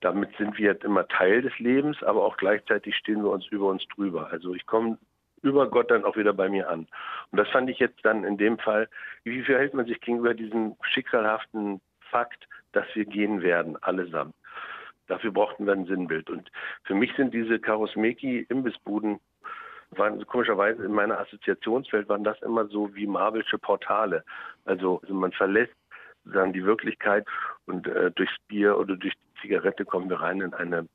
damit 0.00 0.36
sind 0.36 0.58
wir 0.58 0.72
jetzt 0.72 0.84
immer 0.84 1.06
Teil 1.08 1.42
des 1.42 1.58
Lebens, 1.58 2.02
aber 2.02 2.24
auch 2.24 2.36
gleichzeitig 2.36 2.96
stehen 2.96 3.22
wir 3.22 3.30
uns 3.30 3.46
über 3.48 3.68
uns 3.68 3.86
drüber. 3.88 4.28
Also 4.30 4.54
ich 4.54 4.66
komme 4.66 4.98
über 5.42 5.68
Gott 5.68 5.90
dann 5.90 6.04
auch 6.04 6.16
wieder 6.16 6.32
bei 6.32 6.48
mir 6.48 6.68
an. 6.68 6.86
Und 7.30 7.38
das 7.38 7.48
fand 7.48 7.70
ich 7.70 7.78
jetzt 7.78 8.04
dann 8.04 8.24
in 8.24 8.36
dem 8.36 8.58
Fall, 8.58 8.88
wie 9.24 9.42
verhält 9.42 9.74
man 9.74 9.86
sich 9.86 10.00
gegenüber 10.00 10.34
diesem 10.34 10.76
schicksalhaften 10.82 11.80
Fakt, 12.10 12.48
dass 12.72 12.86
wir 12.94 13.04
gehen 13.04 13.42
werden, 13.42 13.76
allesamt. 13.82 14.34
Dafür 15.06 15.32
brauchten 15.32 15.66
wir 15.66 15.72
ein 15.72 15.86
Sinnbild. 15.86 16.30
Und 16.30 16.50
für 16.84 16.94
mich 16.94 17.12
sind 17.16 17.32
diese 17.32 17.58
Karusmeki-Imbissbuden, 17.58 19.20
waren 19.90 20.26
komischerweise 20.26 20.84
in 20.84 20.92
meiner 20.92 21.18
Assoziationswelt, 21.20 22.08
waren 22.08 22.24
das 22.24 22.40
immer 22.42 22.66
so 22.66 22.94
wie 22.94 23.06
Marvelsche 23.06 23.58
Portale. 23.58 24.24
Also, 24.64 25.00
also 25.02 25.14
man 25.14 25.32
verlässt 25.32 25.74
sozusagen 26.24 26.52
die 26.52 26.64
Wirklichkeit 26.64 27.24
und 27.66 27.86
äh, 27.86 28.10
durchs 28.10 28.36
Bier 28.48 28.76
oder 28.78 28.96
durch 28.96 29.14
die 29.14 29.40
Zigarette 29.42 29.84
kommen 29.84 30.10
wir 30.10 30.20
rein 30.20 30.40
in 30.40 30.54
eine 30.54 30.88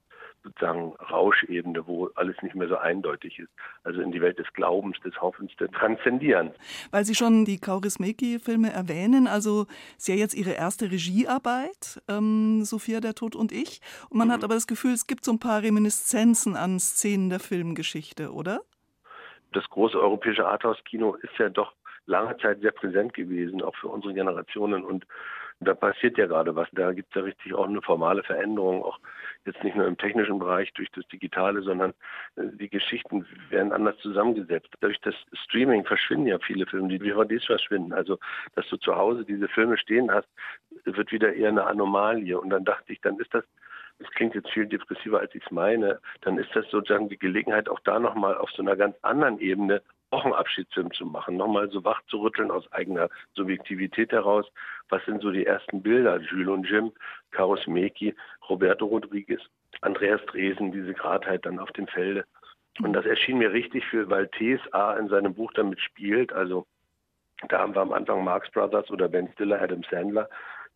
sozusagen 0.43 0.93
Rauschebene, 1.09 1.85
wo 1.87 2.09
alles 2.15 2.35
nicht 2.41 2.55
mehr 2.55 2.67
so 2.67 2.77
eindeutig 2.77 3.39
ist. 3.39 3.49
Also 3.83 4.01
in 4.01 4.11
die 4.11 4.21
Welt 4.21 4.39
des 4.39 4.51
Glaubens, 4.53 4.99
des 5.01 5.19
Hoffens, 5.21 5.55
des 5.57 5.69
Transzendierens. 5.71 6.53
Weil 6.91 7.05
Sie 7.05 7.15
schon 7.15 7.45
die 7.45 7.59
Kaurismäki-Filme 7.59 8.71
erwähnen, 8.71 9.27
also 9.27 9.67
ist 9.97 10.07
ja 10.07 10.15
jetzt 10.15 10.33
Ihre 10.33 10.51
erste 10.51 10.91
Regiearbeit, 10.91 12.01
ähm, 12.07 12.63
Sophia, 12.63 12.99
der 12.99 13.15
Tod 13.15 13.35
und 13.35 13.51
ich. 13.51 13.81
Und 14.09 14.17
man 14.17 14.29
mhm. 14.29 14.33
hat 14.33 14.43
aber 14.43 14.55
das 14.55 14.67
Gefühl, 14.67 14.93
es 14.93 15.07
gibt 15.07 15.25
so 15.25 15.31
ein 15.31 15.39
paar 15.39 15.61
Reminiszenzen 15.61 16.55
an 16.55 16.79
Szenen 16.79 17.29
der 17.29 17.39
Filmgeschichte, 17.39 18.31
oder? 18.31 18.61
Das 19.53 19.69
große 19.69 19.99
europäische 19.99 20.47
Arthouse-Kino 20.47 21.15
ist 21.15 21.37
ja 21.37 21.49
doch 21.49 21.73
lange 22.05 22.37
Zeit 22.37 22.61
sehr 22.61 22.71
präsent 22.71 23.13
gewesen, 23.13 23.61
auch 23.61 23.75
für 23.75 23.89
unsere 23.89 24.13
Generationen. 24.13 24.83
Und 24.83 25.05
da 25.59 25.73
passiert 25.73 26.17
ja 26.17 26.25
gerade 26.25 26.55
was. 26.55 26.67
Da 26.71 26.91
gibt 26.91 27.09
es 27.09 27.15
ja 27.15 27.21
richtig 27.21 27.53
auch 27.53 27.67
eine 27.67 27.81
formale 27.81 28.23
Veränderung, 28.23 28.83
auch 28.83 28.99
jetzt 29.45 29.63
nicht 29.63 29.75
nur 29.75 29.87
im 29.87 29.97
technischen 29.97 30.39
Bereich 30.39 30.71
durch 30.73 30.89
das 30.91 31.07
Digitale, 31.07 31.61
sondern 31.61 31.91
äh, 32.35 32.43
die 32.53 32.69
Geschichten 32.69 33.25
werden 33.49 33.71
anders 33.71 33.97
zusammengesetzt. 33.99 34.69
Durch 34.81 34.99
das 35.01 35.15
Streaming 35.45 35.85
verschwinden 35.85 36.27
ja 36.27 36.39
viele 36.39 36.65
Filme, 36.65 36.89
die 36.89 36.99
DVDs 36.99 37.45
verschwinden. 37.45 37.93
Also, 37.93 38.17
dass 38.55 38.67
du 38.69 38.77
zu 38.77 38.95
Hause 38.95 39.25
diese 39.25 39.47
Filme 39.47 39.77
stehen 39.77 40.11
hast, 40.11 40.27
wird 40.85 41.11
wieder 41.11 41.33
eher 41.33 41.49
eine 41.49 41.65
Anomalie. 41.65 42.39
Und 42.39 42.49
dann 42.49 42.65
dachte 42.65 42.93
ich, 42.93 43.01
dann 43.01 43.19
ist 43.19 43.33
das 43.33 43.43
das 43.99 44.09
klingt 44.11 44.33
jetzt 44.33 44.49
viel 44.49 44.65
depressiver, 44.65 45.19
als 45.19 45.35
ich 45.35 45.43
es 45.45 45.51
meine, 45.51 45.99
dann 46.21 46.39
ist 46.39 46.49
das 46.55 46.67
sozusagen 46.71 47.07
die 47.07 47.19
Gelegenheit, 47.19 47.69
auch 47.69 47.79
da 47.81 47.99
nochmal 47.99 48.35
auf 48.35 48.49
so 48.49 48.63
einer 48.63 48.75
ganz 48.75 48.95
anderen 49.03 49.37
Ebene 49.37 49.83
auch 50.11 50.25
einen 50.25 50.33
Abschiedsfilm 50.33 50.91
zu 50.93 51.05
machen, 51.05 51.37
nochmal 51.37 51.69
so 51.69 51.83
wach 51.83 52.01
zu 52.07 52.21
rütteln 52.21 52.51
aus 52.51 52.71
eigener 52.71 53.09
Subjektivität 53.33 54.11
heraus. 54.11 54.45
Was 54.89 55.03
sind 55.05 55.21
so 55.21 55.31
die 55.31 55.45
ersten 55.45 55.81
Bilder? 55.81 56.19
Jules 56.19 56.49
und 56.49 56.69
Jim, 56.69 56.91
Carlos 57.31 57.65
Meki, 57.65 58.13
Roberto 58.49 58.85
Rodriguez, 58.85 59.41
Andreas 59.81 60.21
Dresen, 60.25 60.71
diese 60.71 60.93
Gradheit 60.93 61.45
dann 61.45 61.59
auf 61.59 61.71
dem 61.71 61.87
Felde. 61.87 62.25
Und 62.79 62.93
das 62.93 63.05
erschien 63.05 63.37
mir 63.37 63.51
richtig 63.51 63.85
für, 63.85 64.09
weil 64.09 64.29
TSA 64.29 64.97
in 64.97 65.07
seinem 65.09 65.33
Buch 65.33 65.51
damit 65.53 65.79
spielt. 65.79 66.31
Also 66.33 66.65
da 67.47 67.59
haben 67.59 67.73
wir 67.73 67.81
am 67.81 67.93
Anfang 67.93 68.23
Marx 68.23 68.49
Brothers 68.51 68.89
oder 68.91 69.07
Ben 69.07 69.29
Stiller, 69.33 69.61
Adam 69.61 69.83
Sandler. 69.89 70.29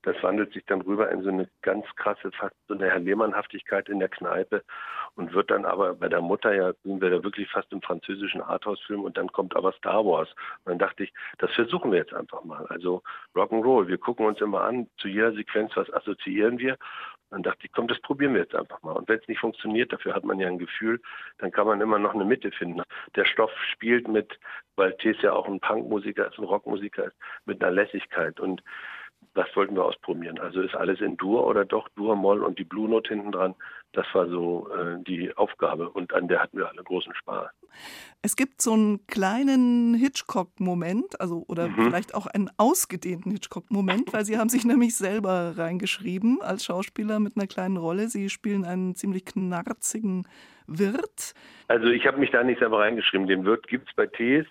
Das 0.06 0.22
wandelt 0.22 0.54
sich 0.54 0.64
dann 0.66 0.82
rüber 0.82 1.10
in 1.10 1.24
so 1.24 1.30
eine 1.30 1.50
ganz 1.64 1.84
krasse, 1.96 2.32
fast 2.32 2.56
so 2.68 2.76
eine 2.76 2.92
Herr 2.92 3.00
Lehmann-Haftigkeit 3.00 3.90
in 3.90 4.00
der 4.00 4.08
Kneipe 4.08 4.64
und 5.16 5.34
wird 5.34 5.50
dann 5.50 5.66
aber 5.66 5.96
bei 5.96 6.08
der 6.08 6.22
Mutter 6.22 6.54
ja, 6.54 6.74
sind 6.84 7.02
wir 7.02 7.10
da 7.10 7.24
wirklich 7.24 7.50
fast 7.50 7.72
im 7.74 7.82
französischen 7.82 8.42
Arthouse-Film 8.42 9.04
und 9.04 9.18
dann 9.18 9.32
kommt 9.32 9.56
aber 9.56 9.72
Star 9.74 10.06
Wars. 10.06 10.30
Und 10.64 10.74
dann 10.74 10.80
dachte 10.80 11.06
ich, 11.06 11.14
das 11.40 11.52
versuchen 11.54 11.92
wir 11.92 11.98
jetzt 11.98 12.14
einfach 12.14 12.44
mal. 12.44 12.68
Also 12.68 13.02
Rock'n'Roll, 13.36 13.88
wir 13.88 13.98
gucken 13.98 14.28
uns 14.28 14.40
immer 14.42 14.62
an, 14.62 14.88
zu 14.98 15.08
jeder 15.08 15.34
Sequenz, 15.34 15.72
was 15.76 15.92
assoziieren 15.92 16.60
wir. 16.60 16.78
Dann 17.32 17.42
dachte 17.42 17.66
ich, 17.66 17.72
komm, 17.72 17.88
das 17.88 18.00
probieren 18.02 18.36
wir 18.36 18.42
jetzt 18.42 18.54
einfach 18.54 18.84
mal. 18.84 18.92
Und 18.92 19.10
wenn 19.10 19.20
es 19.20 19.28
nicht 19.28 19.40
funktioniert, 19.40 19.92
dafür 19.92 20.14
hat 20.14 20.24
man 20.24 20.40
ja 20.40 20.48
ein 20.48 20.60
Gefühl, 20.60 21.02
dann 21.40 21.52
kann 21.52 21.66
man 21.66 21.82
immer 21.82 21.98
noch 21.98 22.14
eine 22.14 22.26
Mitte 22.26 22.52
finden. 22.52 22.84
Der 23.16 23.26
Stoff 23.26 23.52
spielt 23.72 24.08
mit, 24.08 24.40
weil 24.76 24.96
Tess 24.98 25.18
ja 25.24 25.34
auch 25.34 25.48
ein 25.48 25.60
Punkmusiker 25.60 26.28
ist, 26.28 26.38
ein 26.38 26.46
Rockmusiker 26.46 27.06
ist, 27.06 27.16
mit 27.46 27.64
einer 27.64 27.72
Lässigkeit. 27.72 28.40
Und 28.40 28.62
das 29.36 29.48
wollten 29.54 29.75
wir 29.75 29.84
ausprobieren. 29.84 30.39
Also 30.39 30.62
ist 30.62 30.75
alles 30.75 31.01
in 31.01 31.18
Dur 31.18 31.46
oder 31.46 31.65
doch 31.65 31.89
Dur, 31.89 32.15
Moll 32.15 32.42
und 32.44 32.58
die 32.58 32.63
Blue 32.63 32.89
Note 32.89 33.10
hinten 33.10 33.34
dran. 33.34 33.54
Das 33.92 34.06
war 34.13 34.27
so 34.27 34.70
äh, 34.74 35.04
die 35.04 35.36
Aufgabe 35.36 35.89
und 35.89 36.13
an 36.13 36.27
der 36.27 36.42
hatten 36.42 36.58
wir 36.58 36.70
alle 36.70 36.84
großen 36.84 37.13
Spaß. 37.15 37.50
Es 38.22 38.36
gibt 38.36 38.62
so 38.62 38.74
einen 38.74 39.06
kleinen 39.08 39.94
Hitchcock-Moment, 39.94 41.20
also 41.20 41.44
oder 41.48 41.68
mhm. 41.68 41.84
vielleicht 41.84 42.15
auch 42.15 42.27
einen 42.27 42.50
ausgedehnten 42.58 43.32
Hitchcock-Moment, 43.32 44.13
weil 44.13 44.25
Sie 44.25 44.38
haben 44.38 44.50
sich 44.50 44.65
nämlich 44.65 44.96
selber 44.96 45.58
reingeschrieben 45.58 46.42
als 46.42 46.65
Schauspieler 46.65 47.20
mit 47.20 47.36
einer 47.36 47.48
kleinen 47.48 47.77
Rolle. 47.77 48.08
Sie 48.08 48.30
spielen 48.30 48.63
einen 48.63 48.96
ziemlich 48.96 49.25
knarzigen 49.25 50.27
Wirt. 50.68 51.34
Also 51.68 51.88
ich 51.88 52.08
habe 52.08 52.18
mich 52.18 52.32
da 52.32 52.44
nicht 52.44 52.60
selber 52.60 52.80
reingeschrieben. 52.80 53.27
Den 53.27 53.46
Wirt 53.46 53.68
gibt 53.68 53.89
es 53.89 53.96
bei 53.96 54.08
Tees. 54.08 54.46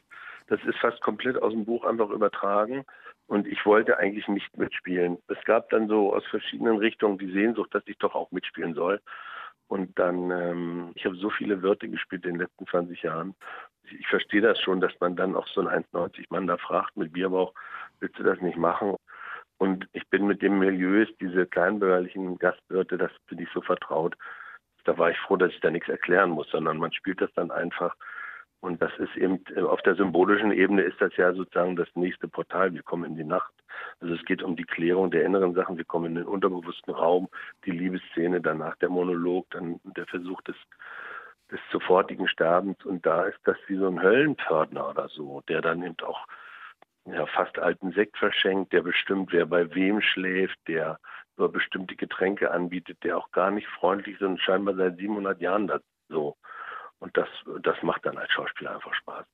Das 0.47 0.63
ist 0.65 0.79
fast 0.79 1.01
komplett 1.01 1.41
aus 1.41 1.53
dem 1.53 1.65
Buch 1.65 1.85
einfach 1.85 2.11
übertragen. 2.11 2.85
Und 3.27 3.47
ich 3.47 3.65
wollte 3.65 3.99
eigentlich 3.99 4.29
nicht 4.29 4.57
mitspielen. 4.57 5.19
Es 5.29 5.43
gab 5.45 5.71
dann 5.71 5.89
so 5.89 6.15
aus 6.15 6.25
verschiedenen 6.27 6.77
Richtungen 6.77 7.19
die 7.19 7.33
Sehnsucht, 7.33 7.75
dass 7.75 7.83
ich 7.87 7.97
doch 7.99 8.15
auch 8.15 8.31
mitspielen 8.33 8.75
soll. 8.75 9.01
Und 9.67 9.99
dann, 9.99 10.31
ähm, 10.31 10.93
ich 10.95 11.07
habe 11.07 11.17
so 11.17 11.31
viele 11.31 11.63
Wörter 11.63 11.89
gespielt 11.89 12.25
in 12.27 12.33
den 12.33 12.41
letzten 12.41 12.67
20 12.67 13.03
Jahren. 13.03 13.35
Ich 13.99 14.07
verstehe 14.09 14.43
das 14.43 14.61
schon, 14.61 14.81
dass 14.81 14.93
man 15.01 15.17
dann 15.17 15.35
auch 15.35 15.47
so 15.49 15.63
ein 15.63 15.85
1,90 15.85 16.27
Mann 16.29 16.47
da 16.47 16.59
fragt 16.59 16.97
mit 16.97 17.13
Bierbauch, 17.13 17.55
willst 18.01 18.19
du 18.19 18.23
das 18.23 18.41
nicht 18.41 18.59
machen? 18.59 18.97
Und 19.57 19.89
ich 19.93 20.07
bin 20.11 20.27
mit 20.27 20.43
dem 20.43 20.59
Milieus, 20.59 21.09
diese 21.21 21.47
kleinbürgerlichen 21.47 22.39
Gastwirte, 22.39 22.99
das 22.99 23.13
bin 23.29 23.39
ich 23.39 23.49
so 23.55 23.63
vertraut. 23.63 24.17
Da 24.85 24.99
war 24.99 25.11
ich 25.11 25.19
froh, 25.19 25.37
dass 25.37 25.53
ich 25.53 25.61
da 25.61 25.71
nichts 25.71 25.89
erklären 25.89 26.31
muss, 26.31 26.51
sondern 26.51 26.77
man 26.77 26.93
spielt 26.93 27.21
das 27.23 27.33
dann 27.35 27.51
einfach 27.51 27.97
Und 28.65 28.81
das 28.81 28.93
ist 28.97 29.15
eben, 29.19 29.45
äh, 29.55 29.61
auf 29.61 29.83
der 29.83 29.95
symbolischen 29.95 30.51
Ebene 30.51 30.81
ist 30.81 30.99
das 30.99 31.15
ja 31.19 31.35
sozusagen 31.35 31.77
das 31.77 31.89
nächste 31.95 32.29
Portal. 32.29 32.73
Wir 32.73 32.83
kommen 32.83 33.05
in 33.05 33.15
die 33.15 33.23
Nacht. 33.23 33.53
Also 34.01 34.15
es 34.15 34.25
geht 34.25 34.43
um 34.43 34.57
die 34.57 34.65
Klärung 34.65 35.11
der 35.11 35.27
inneren 35.27 35.53
Sachen. 35.53 35.77
Wir 35.77 35.85
kommen 35.85 36.07
in 36.07 36.15
den 36.15 36.25
unterbewussten 36.25 36.95
Raum, 36.95 37.29
die 37.67 37.73
Liebesszene, 37.73 38.41
danach 38.41 38.75
der 38.77 38.89
Monolog, 38.89 39.51
dann 39.51 39.81
der 39.85 40.07
Versuch 40.07 40.41
des, 40.43 40.57
des 41.51 41.61
sofortigen 41.71 42.27
Sterbens. 42.27 42.83
Und 42.87 43.05
da 43.05 43.25
ist 43.25 43.39
das 43.45 43.59
wie 43.67 43.77
so 43.77 43.87
ein 43.87 44.01
Höllenpförtner 44.01 44.89
oder 44.89 45.09
so, 45.09 45.43
der 45.47 45.61
dann 45.61 45.83
eben 45.83 45.97
auch 46.03 46.27
ja, 47.05 47.27
fast 47.27 47.59
alten 47.59 47.93
Sekt 47.93 48.17
verschenkt, 48.17 48.73
der 48.73 48.81
bestimmt, 48.81 49.31
wer 49.35 49.45
bei 49.45 49.75
wem 49.75 50.01
schläft, 50.01 50.59
der 50.69 50.99
nur 51.37 51.53
bestimmte 51.53 51.97
Getränke 51.97 52.51
anbietet, 52.51 52.97
der 53.05 53.19
auch 53.19 53.31
gar 53.31 53.51
nicht 53.51 53.69
freundlich 53.69 54.15
ist 54.15 54.23
und 54.23 54.41
scheinbar 54.41 54.75
seit 54.75 54.97
700 54.97 55.39
Jahren 55.43 55.67
das 55.67 55.83
so. 56.09 56.39
Und 57.15 57.17
das, 57.17 57.63
das 57.63 57.83
macht 57.83 58.05
dann 58.07 58.19
als 58.19 58.31
Schauspieler 58.33 58.75
einfach 58.75 58.95
Spaß. 58.95 59.25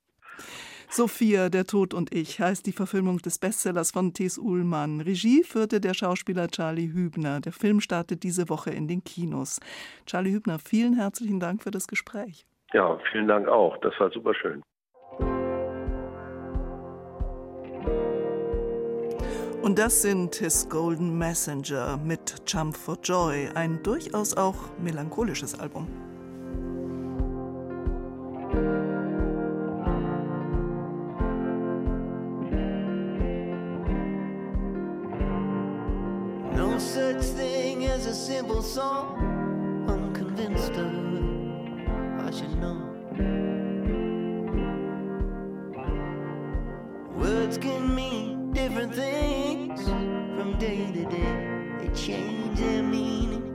Sophia, 0.89 1.49
der 1.49 1.65
Tod 1.65 1.93
und 1.93 2.13
ich 2.13 2.39
heißt 2.39 2.65
die 2.65 2.73
Verfilmung 2.73 3.19
des 3.19 3.39
Bestsellers 3.39 3.91
von 3.91 4.13
T.S. 4.13 4.37
Uhlmann. 4.37 4.99
Regie 4.99 5.43
führte 5.43 5.79
der 5.79 5.93
Schauspieler 5.93 6.49
Charlie 6.49 6.91
Hübner. 6.91 7.39
Der 7.39 7.53
Film 7.53 7.79
startet 7.79 8.23
diese 8.23 8.49
Woche 8.49 8.71
in 8.71 8.87
den 8.87 9.03
Kinos. 9.03 9.59
Charlie 10.05 10.33
Hübner, 10.33 10.59
vielen 10.59 10.95
herzlichen 10.95 11.39
Dank 11.39 11.63
für 11.63 11.71
das 11.71 11.87
Gespräch. 11.87 12.45
Ja, 12.73 12.99
vielen 13.11 13.27
Dank 13.27 13.47
auch. 13.47 13.77
Das 13.77 13.93
war 13.99 14.11
super 14.11 14.33
schön. 14.33 14.61
Und 19.61 19.77
das 19.77 20.01
sind 20.01 20.35
His 20.35 20.67
Golden 20.67 21.17
Messenger 21.17 21.97
mit 22.03 22.35
Jump 22.47 22.75
for 22.75 22.97
Joy, 23.01 23.47
ein 23.53 23.81
durchaus 23.83 24.35
auch 24.35 24.57
melancholisches 24.79 25.57
Album. 25.59 26.10
today. 51.03 51.57
It 51.81 51.95
changed 51.95 52.57
their 52.57 52.83
meaning. 52.83 53.50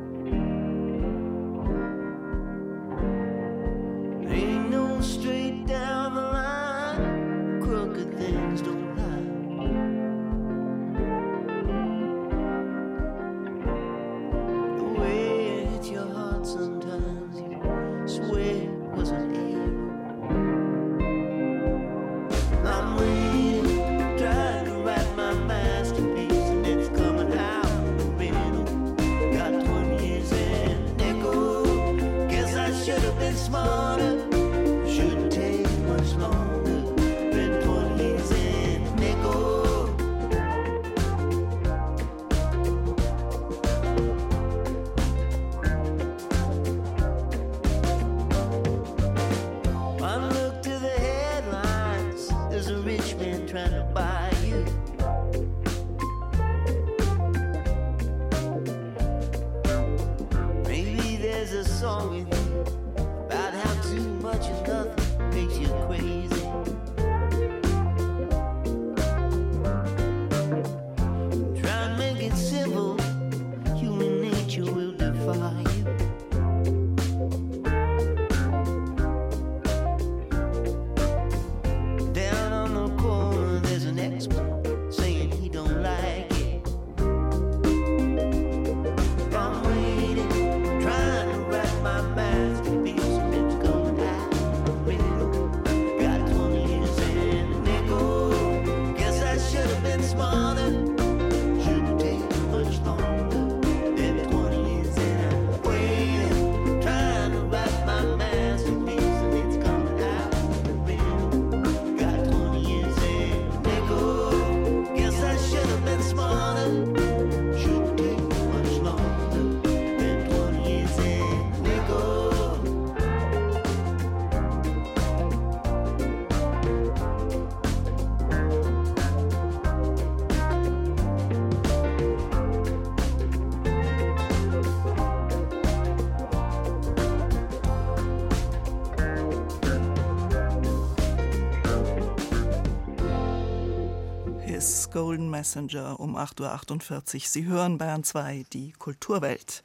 Golden 145.17 145.31
Messenger 145.31 145.99
um 145.99 146.15
8.48 146.15 147.15
Uhr. 147.15 147.21
Sie 147.25 147.47
hören 147.47 147.79
Bayern 147.79 148.05
2, 148.05 148.45
die 148.53 148.73
Kulturwelt. 148.73 149.63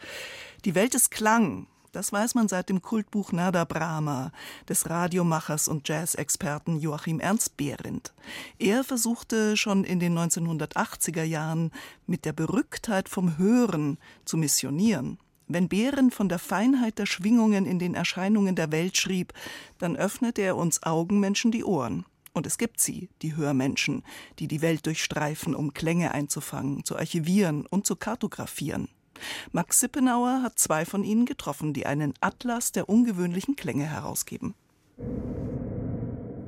Die 0.64 0.76
Welt 0.76 0.96
ist 0.96 1.12
Klang. 1.12 1.68
Das 1.92 2.14
weiß 2.14 2.36
man 2.36 2.48
seit 2.48 2.70
dem 2.70 2.82
Kultbuch 2.82 3.34
Nada 3.34 3.66
Brahma 3.66 4.32
des 4.70 4.90
Radiomachers 4.90 5.68
und 5.68 5.90
Jazz-Experten 5.90 6.80
Joachim 6.80 7.20
Ernst 7.20 7.58
Behrendt. 7.58 8.14
Er 8.60 8.86
versuchte 8.86 9.58
schon 9.58 9.84
in 9.84 10.00
den 10.00 10.18
1980er 10.18 11.24
Jahren 11.24 11.72
mit 12.08 12.24
der 12.24 12.32
Berücktheit 12.32 13.10
vom 13.10 13.38
Hören 13.38 13.98
zu 14.24 14.38
missionieren. 14.38 15.18
Wenn 15.50 15.68
Behrendt 15.68 16.14
von 16.14 16.30
der 16.30 16.40
Feinheit 16.40 16.98
der 16.98 17.08
Schwingungen 17.08 17.66
in 17.66 17.78
den 17.78 17.94
Erscheinungen 17.94 18.56
der 18.56 18.72
Welt 18.72 18.96
schrieb, 18.96 19.34
dann 19.80 19.98
öffnete 19.98 20.44
er 20.44 20.56
uns 20.56 20.82
Augenmenschen 20.84 21.52
die 21.52 21.66
Ohren. 21.66 22.06
Und 22.34 22.46
es 22.48 22.58
gibt 22.58 22.80
sie, 22.80 23.10
die 23.22 23.36
Hörmenschen, 23.36 24.04
die 24.40 24.48
die 24.48 24.62
Welt 24.62 24.86
durchstreifen, 24.86 25.54
um 25.54 25.74
Klänge 25.74 26.14
einzufangen, 26.14 26.86
zu 26.86 26.96
archivieren 26.98 27.66
und 27.66 27.86
zu 27.86 27.96
kartografieren. 27.96 28.88
Max 29.52 29.80
Sippenauer 29.80 30.42
hat 30.44 30.58
zwei 30.58 30.86
von 30.86 31.04
ihnen 31.04 31.26
getroffen, 31.26 31.74
die 31.74 31.86
einen 31.86 32.14
Atlas 32.22 32.72
der 32.72 32.90
ungewöhnlichen 32.90 33.56
Klänge 33.56 33.86
herausgeben. 33.86 34.56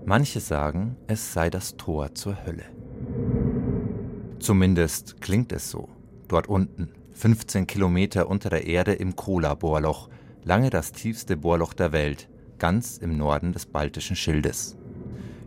Manche 0.06 0.40
sagen, 0.40 0.98
es 1.08 1.34
sei 1.34 1.50
das 1.50 1.78
Tor 1.78 2.16
zur 2.16 2.46
Hölle. 2.46 2.66
Zumindest 4.40 5.22
klingt 5.22 5.52
es 5.52 5.70
so. 5.70 5.90
Dort 6.28 6.48
unten, 6.48 6.90
15 7.14 7.68
Kilometer 7.68 8.28
unter 8.28 8.50
der 8.50 8.66
Erde 8.66 8.94
im 8.94 9.16
Kola-Bohrloch, 9.16 10.10
lange 10.44 10.70
das 10.70 10.92
tiefste 10.92 11.38
Bohrloch 11.38 11.74
der 11.74 11.92
Welt, 11.92 12.30
ganz 12.58 12.98
im 12.98 13.18
Norden 13.18 13.54
des 13.54 13.66
Baltischen 13.66 14.16
Schildes. 14.16 14.78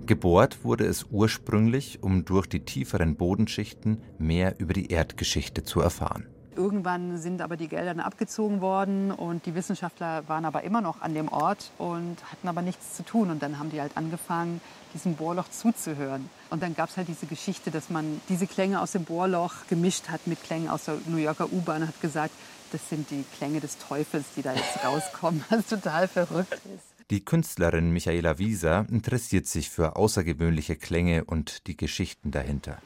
Gebohrt 0.06 0.64
wurde 0.64 0.86
es 0.86 1.06
ursprünglich, 1.10 2.02
um 2.02 2.24
durch 2.24 2.46
die 2.46 2.60
tieferen 2.60 3.16
Bodenschichten 3.16 4.00
mehr 4.18 4.60
über 4.60 4.72
die 4.72 4.90
Erdgeschichte 4.90 5.64
zu 5.64 5.80
erfahren. 5.80 6.26
Irgendwann 6.54 7.18
sind 7.18 7.42
aber 7.42 7.56
die 7.56 7.68
Gelder 7.68 8.02
abgezogen 8.04 8.60
worden 8.60 9.10
und 9.10 9.44
die 9.44 9.54
Wissenschaftler 9.54 10.26
waren 10.28 10.44
aber 10.44 10.62
immer 10.62 10.80
noch 10.80 11.02
an 11.02 11.12
dem 11.12 11.28
Ort 11.28 11.70
und 11.76 12.16
hatten 12.30 12.48
aber 12.48 12.62
nichts 12.62 12.96
zu 12.96 13.04
tun. 13.04 13.30
Und 13.30 13.42
dann 13.42 13.58
haben 13.58 13.70
die 13.70 13.80
halt 13.80 13.96
angefangen, 13.96 14.60
diesem 14.94 15.14
Bohrloch 15.16 15.48
zuzuhören. 15.50 16.30
Und 16.48 16.62
dann 16.62 16.74
gab 16.74 16.88
es 16.88 16.96
halt 16.96 17.08
diese 17.08 17.26
Geschichte, 17.26 17.70
dass 17.70 17.90
man 17.90 18.20
diese 18.28 18.46
Klänge 18.46 18.80
aus 18.80 18.92
dem 18.92 19.04
Bohrloch 19.04 19.52
gemischt 19.68 20.08
hat 20.08 20.26
mit 20.26 20.42
Klängen 20.42 20.70
aus 20.70 20.86
der 20.86 20.96
New 21.06 21.18
Yorker 21.18 21.52
U-Bahn 21.52 21.82
und 21.82 21.88
hat 21.88 22.00
gesagt, 22.00 22.32
das 22.72 22.88
sind 22.88 23.10
die 23.10 23.24
Klänge 23.36 23.60
des 23.60 23.76
Teufels, 23.78 24.24
die 24.36 24.42
da 24.42 24.54
jetzt 24.54 24.82
rauskommen, 24.84 25.44
was 25.50 25.66
total 25.66 26.08
verrückt 26.08 26.60
ist. 26.74 26.95
Die 27.10 27.24
Künstlerin 27.24 27.92
Michaela 27.92 28.40
Wieser 28.40 28.84
interessiert 28.90 29.46
sich 29.46 29.70
für 29.70 29.94
außergewöhnliche 29.94 30.74
Klänge 30.74 31.22
und 31.22 31.68
die 31.68 31.76
Geschichten 31.76 32.32
dahinter. 32.32 32.78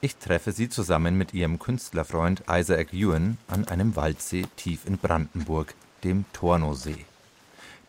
Ich 0.00 0.16
treffe 0.16 0.52
sie 0.52 0.70
zusammen 0.70 1.18
mit 1.18 1.34
ihrem 1.34 1.58
Künstlerfreund 1.58 2.44
Isaac 2.48 2.94
Ewan 2.94 3.36
an 3.46 3.68
einem 3.68 3.94
Waldsee 3.94 4.46
tief 4.56 4.86
in 4.86 4.96
Brandenburg, 4.96 5.74
dem 6.02 6.24
Tornosee. 6.32 7.04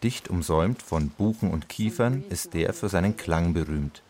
Dicht 0.03 0.29
umsäumt 0.29 0.81
von 0.81 1.07
Buchen 1.07 1.49
und 1.49 1.69
Kiefern 1.69 2.25
ist 2.29 2.53
der 2.53 2.73
für 2.73 2.89
seinen 2.89 3.15
Klang 3.15 3.53
berühmt. 3.53 4.01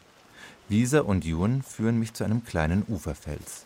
Wieser 0.69 1.05
und 1.05 1.23
Ewan 1.23 1.61
führen 1.61 1.99
mich 1.99 2.13
zu 2.15 2.23
einem 2.23 2.43
kleinen 2.43 2.83
Uferfels. 2.87 3.65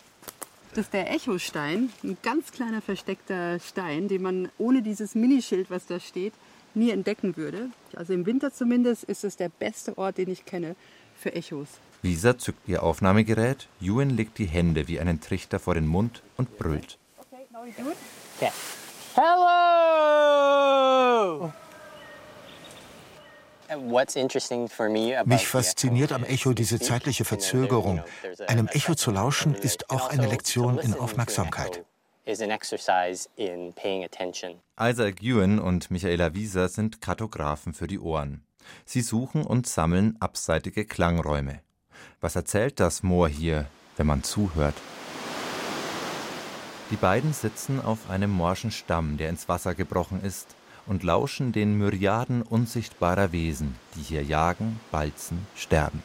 Das 0.71 0.87
ist 0.87 0.93
der 0.93 1.09
Echostein, 1.09 1.89
ein 2.03 2.17
ganz 2.21 2.51
kleiner 2.51 2.81
versteckter 2.81 3.61
Stein, 3.61 4.09
den 4.09 4.23
man 4.23 4.49
ohne 4.57 4.81
dieses 4.81 5.15
Minischild, 5.15 5.69
was 5.69 5.85
da 5.85 6.01
steht, 6.01 6.33
nie 6.75 6.91
entdecken 6.91 7.37
würde. 7.37 7.69
Also 7.95 8.13
im 8.13 8.25
Winter 8.25 8.53
zumindest 8.53 9.03
ist 9.05 9.23
es 9.23 9.37
der 9.37 9.49
beste 9.49 9.97
Ort, 9.97 10.17
den 10.17 10.29
ich 10.29 10.45
kenne 10.45 10.75
für 11.15 11.33
Echos. 11.33 11.67
Wieser 12.01 12.37
zückt 12.37 12.67
ihr 12.67 12.83
Aufnahmegerät, 12.83 13.67
Ewan 13.81 14.09
legt 14.11 14.37
die 14.37 14.45
Hände 14.45 14.87
wie 14.87 14.99
einen 14.99 15.21
Trichter 15.21 15.59
vor 15.59 15.73
den 15.73 15.87
Mund 15.87 16.21
und 16.37 16.57
brüllt. 16.57 16.99
Okay. 17.17 18.51
Hello! 19.15 19.85
Mich 25.25 25.47
fasziniert 25.47 26.11
am 26.11 26.23
Echo 26.23 26.53
diese 26.53 26.79
zeitliche 26.79 27.25
Verzögerung. 27.25 28.03
Einem 28.47 28.67
Echo 28.67 28.93
zu 28.93 29.09
lauschen 29.11 29.55
ist 29.55 29.89
auch 29.89 30.09
eine 30.09 30.27
Lektion 30.27 30.77
in 30.77 30.93
Aufmerksamkeit. 30.93 31.83
Isaac 34.79 35.21
Ewan 35.21 35.59
und 35.59 35.91
Michaela 35.91 36.33
Wieser 36.33 36.69
sind 36.69 36.99
Kartografen 36.99 37.75
für 37.75 37.85
die 37.85 37.99
Ohren. 37.99 38.43
Sie 38.83 39.01
suchen 39.01 39.43
und 39.43 39.67
sammeln 39.67 40.17
abseitige 40.19 40.85
Klangräume. 40.85 41.61
Was 42.21 42.35
erzählt 42.35 42.79
das 42.79 43.03
Moor 43.03 43.27
hier, 43.27 43.67
wenn 43.95 44.07
man 44.07 44.23
zuhört? 44.23 44.73
Die 46.89 46.95
beiden 46.95 47.31
sitzen 47.31 47.79
auf 47.79 48.09
einem 48.09 48.31
morschen 48.31 48.71
Stamm, 48.71 49.17
der 49.17 49.29
ins 49.29 49.47
Wasser 49.47 49.75
gebrochen 49.75 50.23
ist, 50.23 50.55
und 50.87 51.03
lauschen 51.03 51.51
den 51.51 51.77
Myriaden 51.77 52.41
unsichtbarer 52.41 53.33
Wesen, 53.33 53.75
die 53.93 54.01
hier 54.01 54.23
jagen, 54.23 54.79
balzen, 54.91 55.45
sterben. 55.55 56.01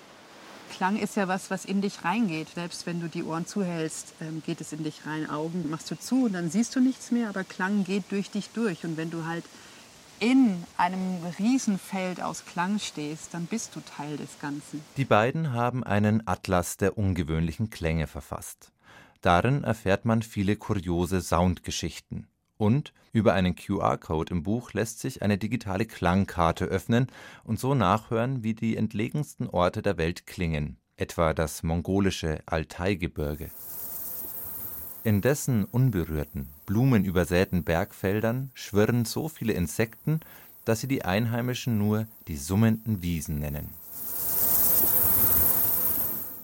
Klang 0.71 0.97
ist 0.97 1.17
ja 1.17 1.29
was, 1.29 1.51
was 1.51 1.65
in 1.65 1.83
dich 1.83 2.05
reingeht. 2.05 2.49
Selbst 2.55 2.87
wenn 2.87 3.01
du 3.01 3.09
die 3.09 3.25
Ohren 3.25 3.47
zuhältst, 3.47 4.15
ähm, 4.21 4.43
geht 4.47 4.61
es 4.61 4.73
in 4.73 4.85
dich 4.85 5.05
rein. 5.05 5.29
Augen 5.29 5.69
machst 5.69 5.91
du 5.91 5.99
zu 5.99 6.25
und 6.25 6.33
dann 6.33 6.51
siehst 6.51 6.75
du 6.75 6.81
nichts 6.81 7.11
mehr, 7.11 7.29
aber 7.29 7.45
Klang 7.45 7.85
geht 7.85 8.05
durch 8.11 8.31
dich 8.31 8.51
durch. 8.51 8.85
Und 8.85 8.97
wenn 8.97 9.11
du 9.11 9.27
halt 9.27 9.45
in 10.21 10.65
einem 10.77 11.19
Riesenfeld 11.39 12.23
aus 12.23 12.45
Klang 12.45 12.79
stehst, 12.79 13.35
dann 13.35 13.47
bist 13.47 13.75
du 13.75 13.81
Teil 13.81 14.17
des 14.17 14.39
Ganzen. 14.41 14.83
Die 14.97 15.05
beiden 15.05 15.53
haben 15.53 15.83
einen 15.83 16.27
Atlas 16.27 16.77
der 16.77 16.97
ungewöhnlichen 16.97 17.71
Klänge 17.71 18.07
verfasst. 18.07 18.71
Darin 19.23 19.65
erfährt 19.65 20.05
man 20.05 20.23
viele 20.23 20.57
kuriose 20.57 21.21
Soundgeschichten. 21.21 22.27
Und 22.61 22.93
über 23.15 23.33
einen 23.33 23.57
QR-Code 23.57 24.35
im 24.35 24.43
Buch 24.43 24.75
lässt 24.75 25.01
sich 25.01 25.23
eine 25.23 25.39
digitale 25.39 25.87
Klangkarte 25.87 26.67
öffnen 26.67 27.07
und 27.43 27.59
so 27.59 27.75
nachhören, 27.75 28.43
wie 28.43 28.53
die 28.53 28.77
entlegensten 28.77 29.49
Orte 29.49 29.81
der 29.81 29.97
Welt 29.97 30.27
klingen, 30.27 30.77
etwa 30.99 31.33
das 31.33 31.63
mongolische 31.63 32.41
Altaigebirge. 32.45 33.51
In 35.05 35.23
dessen 35.23 35.65
unberührten, 35.65 36.51
blumenübersäten 36.67 37.65
Bergfeldern 37.65 38.51
schwirren 38.53 39.07
so 39.07 39.31
viele 39.31 39.55
Insekten, 39.55 40.21
dass 40.67 40.81
sie 40.81 40.89
die 40.89 41.03
Einheimischen 41.03 41.79
nur 41.79 42.09
die 42.29 42.37
summenden 42.37 43.01
Wiesen 43.01 43.39
nennen. 43.39 43.71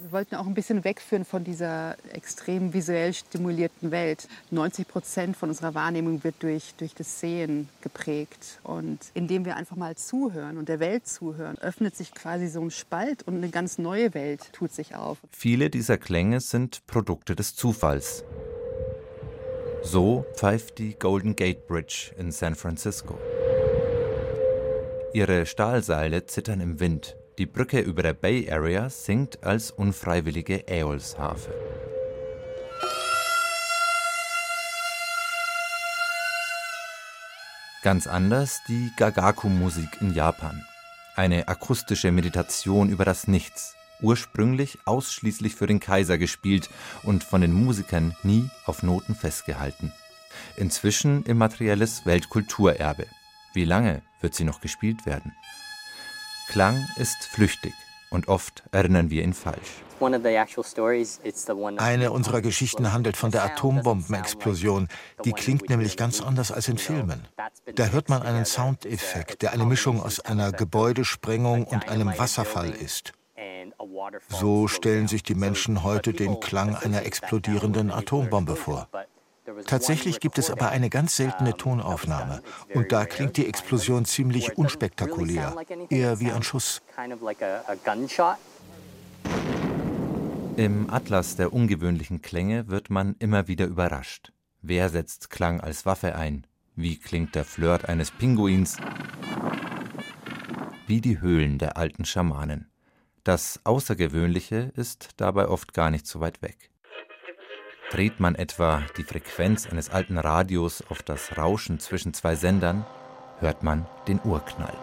Wir 0.06 0.12
wollten 0.12 0.36
auch 0.36 0.46
ein 0.46 0.54
bisschen 0.54 0.84
wegführen 0.84 1.24
von 1.24 1.42
dieser 1.42 1.96
extrem 2.12 2.72
visuell 2.72 3.12
stimulierten 3.12 3.90
Welt. 3.90 4.28
90 4.52 4.86
Prozent 4.86 5.36
von 5.36 5.48
unserer 5.48 5.74
Wahrnehmung 5.74 6.22
wird 6.22 6.36
durch, 6.44 6.74
durch 6.76 6.94
das 6.94 7.18
Sehen 7.18 7.68
geprägt. 7.80 8.60
Und 8.62 9.00
indem 9.14 9.44
wir 9.44 9.56
einfach 9.56 9.74
mal 9.74 9.96
zuhören 9.96 10.58
und 10.58 10.68
der 10.68 10.78
Welt 10.78 11.08
zuhören, 11.08 11.58
öffnet 11.58 11.96
sich 11.96 12.14
quasi 12.14 12.46
so 12.46 12.60
ein 12.60 12.70
Spalt 12.70 13.24
und 13.24 13.34
eine 13.34 13.48
ganz 13.48 13.78
neue 13.78 14.14
Welt 14.14 14.52
tut 14.52 14.70
sich 14.70 14.94
auf. 14.94 15.18
Viele 15.32 15.70
dieser 15.70 15.98
Klänge 15.98 16.38
sind 16.38 16.86
Produkte 16.86 17.34
des 17.34 17.56
Zufalls. 17.56 18.22
So 19.82 20.24
pfeift 20.36 20.78
die 20.78 20.94
Golden 20.96 21.34
Gate 21.34 21.66
Bridge 21.66 22.12
in 22.16 22.30
San 22.30 22.54
Francisco. 22.54 23.18
Ihre 25.12 25.46
Stahlseile 25.46 26.26
zittern 26.26 26.60
im 26.60 26.78
Wind. 26.78 27.16
Die 27.38 27.44
Brücke 27.44 27.80
über 27.80 28.02
der 28.02 28.14
Bay 28.14 28.50
Area 28.50 28.88
singt 28.88 29.44
als 29.44 29.70
unfreiwillige 29.70 30.66
Äolsharfe. 30.68 31.52
Ganz 37.82 38.06
anders 38.06 38.60
die 38.68 38.90
Gagaku-Musik 38.96 40.00
in 40.00 40.14
Japan. 40.14 40.64
Eine 41.14 41.46
akustische 41.46 42.10
Meditation 42.10 42.88
über 42.88 43.04
das 43.04 43.28
Nichts, 43.28 43.76
ursprünglich 44.00 44.78
ausschließlich 44.86 45.54
für 45.54 45.66
den 45.66 45.78
Kaiser 45.78 46.16
gespielt 46.16 46.70
und 47.02 47.22
von 47.22 47.42
den 47.42 47.52
Musikern 47.52 48.16
nie 48.22 48.48
auf 48.64 48.82
Noten 48.82 49.14
festgehalten. 49.14 49.92
Inzwischen 50.56 51.22
immaterielles 51.24 52.06
Weltkulturerbe. 52.06 53.06
Wie 53.52 53.64
lange 53.64 54.00
wird 54.22 54.34
sie 54.34 54.44
noch 54.44 54.62
gespielt 54.62 55.04
werden? 55.04 55.32
Klang 56.48 56.86
ist 56.96 57.24
flüchtig 57.24 57.74
und 58.10 58.28
oft 58.28 58.62
erinnern 58.70 59.10
wir 59.10 59.22
ihn 59.22 59.34
falsch. 59.34 59.82
Eine 61.78 62.12
unserer 62.12 62.40
Geschichten 62.42 62.92
handelt 62.92 63.16
von 63.16 63.30
der 63.30 63.44
Atombombenexplosion. 63.44 64.88
Die 65.24 65.32
klingt 65.32 65.68
nämlich 65.70 65.96
ganz 65.96 66.20
anders 66.20 66.52
als 66.52 66.68
in 66.68 66.78
Filmen. 66.78 67.26
Da 67.74 67.86
hört 67.86 68.08
man 68.08 68.22
einen 68.22 68.44
Soundeffekt, 68.44 69.42
der 69.42 69.52
eine 69.52 69.64
Mischung 69.64 70.02
aus 70.02 70.20
einer 70.20 70.52
Gebäudesprengung 70.52 71.64
und 71.64 71.88
einem 71.88 72.16
Wasserfall 72.18 72.70
ist. 72.70 73.12
So 74.28 74.68
stellen 74.68 75.08
sich 75.08 75.22
die 75.22 75.34
Menschen 75.34 75.82
heute 75.82 76.12
den 76.12 76.40
Klang 76.40 76.76
einer 76.76 77.04
explodierenden 77.04 77.90
Atombombe 77.90 78.56
vor. 78.56 78.88
Tatsächlich 79.66 80.20
gibt 80.20 80.38
es 80.38 80.50
aber 80.50 80.70
eine 80.70 80.90
ganz 80.90 81.16
seltene 81.16 81.56
Tonaufnahme. 81.56 82.42
Und 82.74 82.92
da 82.92 83.04
klingt 83.04 83.36
die 83.36 83.46
Explosion 83.46 84.04
ziemlich 84.04 84.56
unspektakulär, 84.56 85.54
eher 85.90 86.20
wie 86.20 86.30
ein 86.30 86.42
Schuss. 86.42 86.82
Im 90.56 90.88
Atlas 90.90 91.36
der 91.36 91.52
ungewöhnlichen 91.52 92.22
Klänge 92.22 92.68
wird 92.68 92.88
man 92.88 93.14
immer 93.18 93.46
wieder 93.46 93.66
überrascht. 93.66 94.32
Wer 94.62 94.88
setzt 94.88 95.30
Klang 95.30 95.60
als 95.60 95.84
Waffe 95.84 96.16
ein? 96.16 96.46
Wie 96.74 96.98
klingt 96.98 97.34
der 97.34 97.44
Flirt 97.44 97.88
eines 97.88 98.10
Pinguins? 98.10 98.78
Wie 100.86 101.00
die 101.00 101.20
Höhlen 101.20 101.58
der 101.58 101.76
alten 101.76 102.04
Schamanen. 102.04 102.70
Das 103.24 103.60
Außergewöhnliche 103.64 104.72
ist 104.76 105.10
dabei 105.16 105.48
oft 105.48 105.74
gar 105.74 105.90
nicht 105.90 106.06
so 106.06 106.20
weit 106.20 106.42
weg. 106.42 106.70
Dreht 107.96 108.20
man 108.20 108.34
etwa 108.34 108.82
die 108.98 109.04
Frequenz 109.04 109.66
eines 109.66 109.88
alten 109.88 110.18
Radios 110.18 110.84
auf 110.90 111.02
das 111.02 111.38
Rauschen 111.38 111.80
zwischen 111.80 112.12
zwei 112.12 112.36
Sendern, 112.36 112.84
hört 113.38 113.62
man 113.62 113.86
den 114.06 114.20
Urknall. 114.22 114.76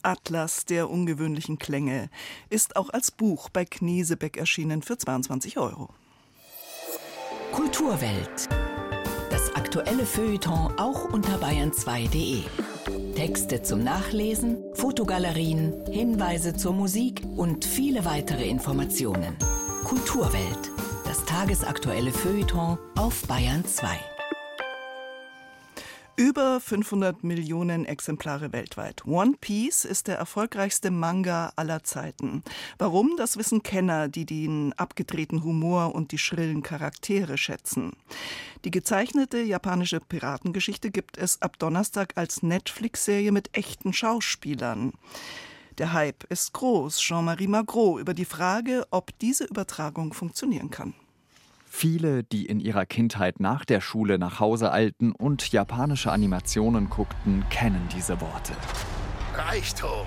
Atlas 0.00 0.64
der 0.64 0.88
ungewöhnlichen 0.88 1.58
Klänge 1.58 2.08
ist 2.48 2.74
auch 2.74 2.88
als 2.88 3.10
Buch 3.10 3.50
bei 3.50 3.66
Knesebeck 3.66 4.38
erschienen 4.38 4.80
für 4.80 4.96
22 4.96 5.58
Euro. 5.58 5.90
Kulturwelt. 7.52 8.48
Das 9.28 9.54
aktuelle 9.54 10.06
Feuilleton 10.06 10.78
auch 10.78 11.12
unter 11.12 11.36
bayern2.de. 11.36 12.44
Texte 13.14 13.62
zum 13.62 13.84
Nachlesen, 13.84 14.56
Fotogalerien, 14.82 15.74
Hinweise 15.92 16.56
zur 16.56 16.72
Musik 16.72 17.22
und 17.36 17.64
viele 17.64 18.04
weitere 18.04 18.48
Informationen. 18.48 19.36
Kulturwelt. 19.84 20.72
Das 21.04 21.24
tagesaktuelle 21.24 22.10
Feuilleton 22.10 22.76
auf 22.96 23.22
Bayern 23.28 23.64
2. 23.64 24.11
Über 26.16 26.60
500 26.60 27.24
Millionen 27.24 27.86
Exemplare 27.86 28.52
weltweit. 28.52 29.06
One 29.06 29.34
Piece 29.40 29.86
ist 29.86 30.08
der 30.08 30.18
erfolgreichste 30.18 30.90
Manga 30.90 31.52
aller 31.56 31.84
Zeiten. 31.84 32.42
Warum? 32.76 33.16
Das 33.16 33.38
wissen 33.38 33.62
Kenner, 33.62 34.08
die 34.08 34.26
den 34.26 34.74
abgedrehten 34.74 35.42
Humor 35.42 35.94
und 35.94 36.12
die 36.12 36.18
schrillen 36.18 36.62
Charaktere 36.62 37.38
schätzen. 37.38 37.92
Die 38.66 38.70
gezeichnete 38.70 39.40
japanische 39.40 40.00
Piratengeschichte 40.00 40.90
gibt 40.90 41.16
es 41.16 41.40
ab 41.40 41.58
Donnerstag 41.58 42.12
als 42.16 42.42
Netflix-Serie 42.42 43.32
mit 43.32 43.56
echten 43.56 43.94
Schauspielern. 43.94 44.92
Der 45.78 45.94
Hype 45.94 46.24
ist 46.24 46.52
groß. 46.52 46.98
Jean-Marie 47.00 47.48
Magro 47.48 47.98
über 47.98 48.12
die 48.12 48.26
Frage, 48.26 48.86
ob 48.90 49.18
diese 49.20 49.44
Übertragung 49.44 50.12
funktionieren 50.12 50.68
kann. 50.68 50.92
Viele, 51.74 52.22
die 52.22 52.44
in 52.44 52.60
ihrer 52.60 52.84
Kindheit 52.84 53.40
nach 53.40 53.64
der 53.64 53.80
Schule 53.80 54.18
nach 54.18 54.38
Hause 54.40 54.72
eilten 54.72 55.10
und 55.10 55.50
japanische 55.52 56.12
Animationen 56.12 56.90
guckten, 56.90 57.44
kennen 57.48 57.88
diese 57.96 58.20
Worte. 58.20 58.52
Reichtum, 59.34 60.06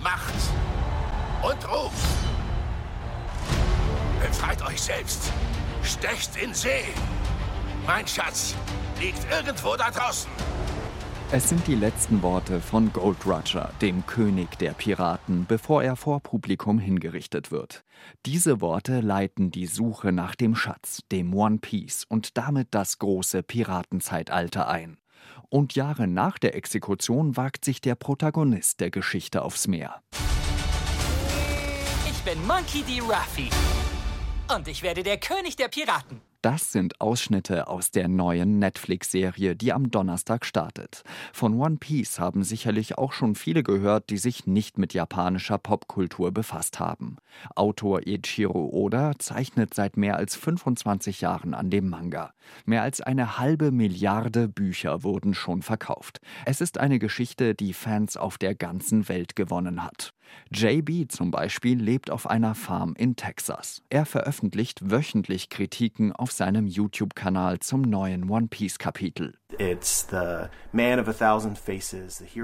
Macht 0.00 0.34
und 1.42 1.68
Ruf. 1.68 1.92
Befreit 4.20 4.64
euch 4.64 4.80
selbst. 4.80 5.32
Stecht 5.82 6.36
in 6.42 6.54
See. 6.54 6.84
Mein 7.84 8.06
Schatz 8.06 8.54
liegt 9.00 9.26
irgendwo 9.30 9.74
da 9.76 9.90
draußen. 9.90 10.30
Es 11.30 11.50
sind 11.50 11.66
die 11.66 11.74
letzten 11.74 12.22
Worte 12.22 12.58
von 12.58 12.90
Gold 12.90 13.26
Roger, 13.26 13.70
dem 13.82 14.06
König 14.06 14.56
der 14.60 14.70
Piraten, 14.70 15.44
bevor 15.46 15.82
er 15.82 15.94
vor 15.94 16.20
Publikum 16.20 16.78
hingerichtet 16.78 17.50
wird. 17.50 17.84
Diese 18.24 18.62
Worte 18.62 19.00
leiten 19.02 19.50
die 19.50 19.66
Suche 19.66 20.10
nach 20.10 20.34
dem 20.34 20.54
Schatz, 20.54 21.02
dem 21.12 21.34
One 21.34 21.58
Piece 21.58 22.06
und 22.08 22.38
damit 22.38 22.68
das 22.70 22.98
große 22.98 23.42
Piratenzeitalter 23.42 24.68
ein. 24.68 24.96
Und 25.50 25.74
Jahre 25.74 26.06
nach 26.06 26.38
der 26.38 26.54
Exekution 26.54 27.36
wagt 27.36 27.62
sich 27.62 27.82
der 27.82 27.94
Protagonist 27.94 28.80
der 28.80 28.90
Geschichte 28.90 29.42
aufs 29.42 29.68
Meer. 29.68 30.00
Ich 32.10 32.22
bin 32.22 32.38
Monkey 32.46 32.82
D. 32.84 33.00
Ruffy. 33.00 33.50
Und 34.56 34.66
ich 34.66 34.82
werde 34.82 35.02
der 35.02 35.18
König 35.18 35.56
der 35.56 35.68
Piraten. 35.68 36.22
Das 36.40 36.70
sind 36.70 37.00
Ausschnitte 37.00 37.66
aus 37.66 37.90
der 37.90 38.06
neuen 38.06 38.60
Netflix-Serie, 38.60 39.56
die 39.56 39.72
am 39.72 39.90
Donnerstag 39.90 40.44
startet. 40.44 41.02
Von 41.32 41.58
One 41.58 41.78
Piece 41.78 42.20
haben 42.20 42.44
sicherlich 42.44 42.96
auch 42.96 43.12
schon 43.12 43.34
viele 43.34 43.64
gehört, 43.64 44.08
die 44.10 44.18
sich 44.18 44.46
nicht 44.46 44.78
mit 44.78 44.94
japanischer 44.94 45.58
Popkultur 45.58 46.30
befasst 46.30 46.78
haben. 46.78 47.16
Autor 47.56 48.02
Eiichiro 48.06 48.68
Oda 48.72 49.18
zeichnet 49.18 49.74
seit 49.74 49.96
mehr 49.96 50.16
als 50.16 50.36
25 50.36 51.22
Jahren 51.22 51.54
an 51.54 51.70
dem 51.70 51.88
Manga. 51.88 52.32
Mehr 52.64 52.82
als 52.82 53.00
eine 53.00 53.38
halbe 53.38 53.72
Milliarde 53.72 54.46
Bücher 54.46 55.02
wurden 55.02 55.34
schon 55.34 55.62
verkauft. 55.62 56.20
Es 56.46 56.60
ist 56.60 56.78
eine 56.78 57.00
Geschichte, 57.00 57.56
die 57.56 57.72
Fans 57.72 58.16
auf 58.16 58.38
der 58.38 58.54
ganzen 58.54 59.08
Welt 59.08 59.34
gewonnen 59.34 59.82
hat. 59.82 60.14
JB 60.50 61.10
zum 61.10 61.30
Beispiel 61.30 61.80
lebt 61.80 62.10
auf 62.10 62.28
einer 62.28 62.54
Farm 62.54 62.94
in 62.96 63.16
Texas. 63.16 63.82
Er 63.90 64.06
veröffentlicht 64.06 64.90
wöchentlich 64.90 65.50
Kritiken 65.50 66.12
auf 66.12 66.32
seinem 66.32 66.66
YouTube-Kanal 66.66 67.58
zum 67.60 67.82
neuen 67.82 68.30
One 68.30 68.48
Piece-Kapitel. 68.48 69.34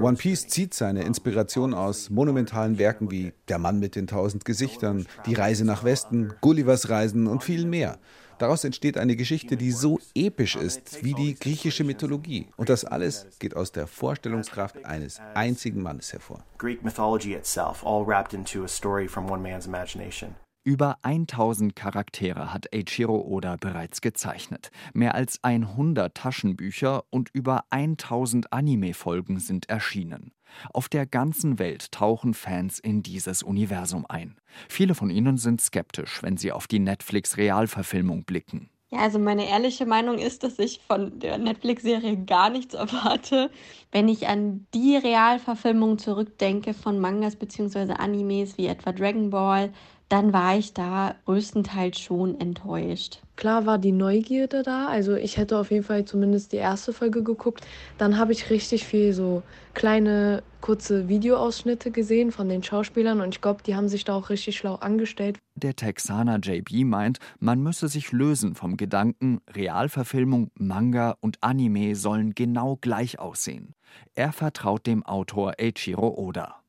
One 0.01 0.17
Piece 0.17 0.49
zieht 0.49 0.75
seine 0.75 1.03
Inspiration 1.03 1.75
aus 1.75 2.11
monumentalen 2.11 2.79
Werken 2.79 3.11
wie 3.11 3.33
Der 3.49 3.59
Mann 3.59 3.79
mit 3.79 3.97
den 3.97 4.07
tausend 4.07 4.45
Gesichtern, 4.45 5.07
Die 5.27 5.35
Reise 5.35 5.65
nach 5.65 5.85
Westen, 5.85 6.35
Gullivers 6.41 6.89
Reisen 6.89 7.27
und 7.27 7.43
viel 7.43 7.67
mehr. 7.67 7.99
Daraus 8.39 8.65
entsteht 8.65 8.99
eine 8.99 9.17
Geschichte, 9.17 9.57
die 9.57 9.71
so 9.71 9.99
episch 10.15 10.57
ist 10.57 11.05
wie 11.05 11.15
die 11.15 11.35
griechische 11.35 11.85
Mythologie. 11.85 12.49
Und 12.57 12.69
das 12.69 12.85
alles 12.85 13.27
geht 13.39 13.57
aus 13.57 13.73
der 13.73 13.87
Vorstellungskraft 13.87 14.85
eines 14.85 15.21
einzigen 15.35 15.83
Mannes 15.83 16.13
hervor. 16.13 16.45
Greek 16.59 16.83
mythology 16.83 17.35
itself, 17.35 17.85
all 17.85 18.07
wrapped 18.07 18.35
into 18.35 18.65
a 18.65 18.69
story 18.69 19.09
from 19.09 19.31
one 19.31 19.43
man's 19.43 19.67
imagination. 19.67 20.35
Über 20.67 20.97
1000 21.03 21.77
Charaktere 21.77 22.55
hat 22.55 22.73
Eiichiro 22.73 23.21
Oda 23.21 23.57
bereits 23.57 24.01
gezeichnet. 24.01 24.71
Mehr 24.95 25.15
als 25.15 25.39
100 25.43 26.15
Taschenbücher 26.15 27.05
und 27.11 27.29
über 27.35 27.65
1000 27.69 28.51
Anime-Folgen 28.51 29.41
sind 29.41 29.69
erschienen. 29.69 30.33
Auf 30.73 30.89
der 30.89 31.07
ganzen 31.07 31.59
Welt 31.59 31.93
tauchen 31.93 32.35
Fans 32.35 32.79
in 32.79 33.03
dieses 33.03 33.43
Universum 33.43 34.07
ein. 34.09 34.37
Viele 34.69 34.95
von 34.95 35.11
ihnen 35.11 35.37
sind 35.37 35.61
skeptisch, 35.61 36.23
wenn 36.23 36.37
sie 36.37 36.53
auf 36.53 36.67
die 36.67 36.79
Netflix-Realverfilmung 36.79 38.25
blicken. 38.25 38.71
Ja, 38.95 39.01
also 39.01 39.19
meine 39.19 39.49
ehrliche 39.49 39.87
Meinung 39.87 40.19
ist, 40.19 40.45
dass 40.45 40.59
ich 40.61 40.81
von 40.87 41.19
der 41.19 41.37
Netflix-Serie 41.39 42.25
gar 42.25 42.49
nichts 42.49 42.75
erwarte. 42.75 43.51
Wenn 43.91 44.09
ich 44.09 44.29
an 44.29 44.67
die 44.73 44.97
Realverfilmung 44.97 45.99
zurückdenke 45.99 46.75
von 46.75 47.01
Mangas 47.01 47.35
bzw. 47.35 47.95
Animes 47.95 48.57
wie 48.57 48.67
etwa 48.67 48.93
Dragon 48.93 49.31
Ball, 49.31 49.73
dann 50.15 50.33
war 50.33 50.57
ich 50.57 50.73
da 50.73 51.17
größtenteils 51.25 51.99
schon 51.99 52.39
enttäuscht. 52.39 53.21
Klar 53.35 53.67
war 53.67 53.79
die 53.79 53.91
Neugierde 53.91 54.63
da, 54.63 54.87
also 54.87 55.17
ich 55.17 55.39
hätte 55.39 55.59
auf 55.59 55.73
jeden 55.73 55.83
Fall 55.83 56.05
zumindest 56.05 56.53
die 56.53 56.59
erste 56.59 56.93
Folge 56.93 57.25
geguckt. 57.25 57.67
Dann 57.99 58.17
habe 58.17 58.31
ich 58.31 58.49
richtig 58.49 58.85
viel 58.85 59.13
so 59.13 59.43
kleine, 59.75 60.45
kurze 60.61 61.09
Videoausschnitte 61.09 61.91
gesehen 61.91 62.31
von 62.31 62.49
den 62.49 62.63
Schauspielern 62.63 63.21
und 63.23 63.35
ich 63.35 63.41
glaube, 63.41 63.65
die 63.65 63.75
haben 63.75 63.89
sich 63.89 64.05
da 64.05 64.15
auch 64.15 64.31
richtig 64.31 64.57
schlau 64.57 64.77
angestellt. 64.77 65.39
Der 65.57 65.75
Texaner 65.75 66.39
JB 66.39 66.85
meint, 66.85 67.19
man 67.41 67.61
müsse 67.61 67.89
sich 67.89 68.13
lösen 68.13 68.55
vom 68.55 68.77
Gedanken, 68.77 69.41
Realverfilmung, 69.53 70.53
Manga 70.55 71.17
und 71.19 71.39
Anime 71.41 71.97
sollen 71.97 72.37
genau 72.37 72.79
gleich 72.81 73.19
aussehen. 73.19 73.75
Er 74.15 74.33
vertraut 74.33 74.87
dem 74.87 75.05
Autor 75.05 75.55
Eiichiro 75.59 76.15
Oda. 76.17 76.64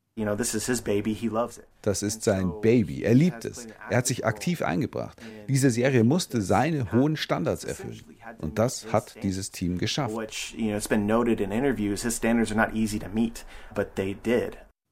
Das 1.82 2.02
ist 2.02 2.22
sein 2.22 2.50
Baby. 2.62 3.02
Er 3.02 3.14
liebt 3.14 3.44
es. 3.44 3.66
Er 3.90 3.98
hat 3.98 4.06
sich 4.06 4.24
aktiv 4.24 4.62
eingebracht. 4.62 5.20
Diese 5.46 5.70
Serie 5.70 6.04
musste 6.04 6.40
seine 6.40 6.90
hohen 6.90 7.16
Standards 7.18 7.64
erfüllen. 7.64 8.00
Und 8.38 8.58
das 8.58 8.92
hat 8.94 9.22
dieses 9.22 9.50
Team 9.50 9.76
geschafft. 9.76 10.16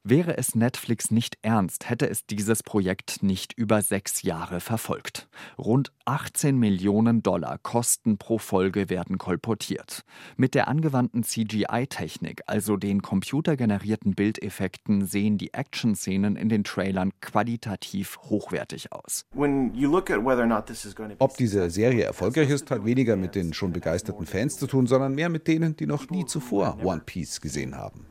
Wäre 0.07 0.37
es 0.37 0.55
Netflix 0.55 1.11
nicht 1.11 1.39
ernst, 1.41 1.89
hätte 1.89 2.07
es 2.11 2.27
dieses 2.27 2.63
Projekt 2.63 3.23
nicht 3.23 3.55
über 3.55 3.81
sechs 3.81 4.21
Jahre 4.21 4.61
verfolgt. 4.61 5.29
Rund 5.57 5.93
18 6.05 6.59
Millionen 6.59 7.23
Dollar 7.23 7.57
Kosten 7.57 8.19
pro 8.19 8.37
Folge 8.37 8.91
werden 8.91 9.17
kolportiert. 9.17 10.05
Mit 10.37 10.55
der 10.55 10.69
angewandten 10.69 11.23
CGI-Technik, 11.23 12.43
also 12.47 12.77
den 12.77 13.01
computergenerierten 13.01 14.15
Bildeffekten, 14.15 15.07
sehen 15.07 15.39
die 15.39 15.55
Action-Szenen 15.55 16.37
in 16.37 16.51
den 16.51 16.65
Trailern 16.65 17.11
qualitativ 17.23 18.19
hochwertig 18.25 18.93
aus. 18.93 19.25
Ob 21.19 21.37
diese 21.39 21.71
Serie 21.71 22.05
erfolgreich 22.05 22.51
ist, 22.51 22.71
hat 22.71 22.85
weniger 22.85 23.17
mit 23.17 23.35
den 23.35 23.55
schon 23.55 23.73
begeisterten 23.73 24.27
Fans 24.27 24.59
zu 24.59 24.67
tun, 24.67 24.87
sondern 24.87 25.15
mehr 25.15 25.31
mit 25.31 25.49
denen, 25.49 25.77
die 25.77 25.87
noch 25.87 26.11
nie 26.11 26.27
zuvor 26.27 26.77
One 26.85 27.01
Piece 27.07 27.41
gesehen 27.41 27.75
haben. 27.75 28.05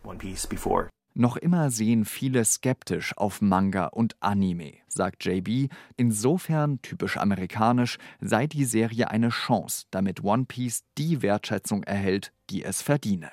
Noch 1.15 1.37
immer 1.37 1.69
sehen 1.69 2.05
viele 2.05 2.43
skeptisch 2.43 3.15
auf 3.17 3.39
Manga 3.39 3.85
und 3.85 4.15
Anime, 4.19 4.73
sagt 4.87 5.25
JB. 5.25 5.71
Insofern, 5.95 6.81
typisch 6.81 7.17
amerikanisch, 7.17 7.97
sei 8.19 8.47
die 8.47 8.65
Serie 8.65 9.11
eine 9.11 9.29
Chance, 9.29 9.85
damit 9.91 10.23
One 10.23 10.45
Piece 10.45 10.83
die 10.97 11.21
Wertschätzung 11.21 11.83
erhält, 11.83 12.33
die 12.49 12.63
es 12.63 12.81
verdiene. 12.81 13.29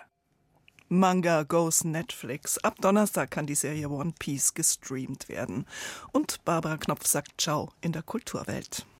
Manga 0.92 1.44
Goes 1.44 1.84
Netflix. 1.84 2.58
Ab 2.58 2.74
Donnerstag 2.80 3.30
kann 3.30 3.46
die 3.46 3.54
Serie 3.54 3.88
One 3.88 4.12
Piece 4.18 4.52
gestreamt 4.54 5.28
werden. 5.28 5.64
Und 6.12 6.44
Barbara 6.44 6.76
Knopf 6.76 7.06
sagt 7.06 7.40
Ciao 7.40 7.70
in 7.80 7.92
der 7.92 8.02
Kulturwelt. 8.02 8.86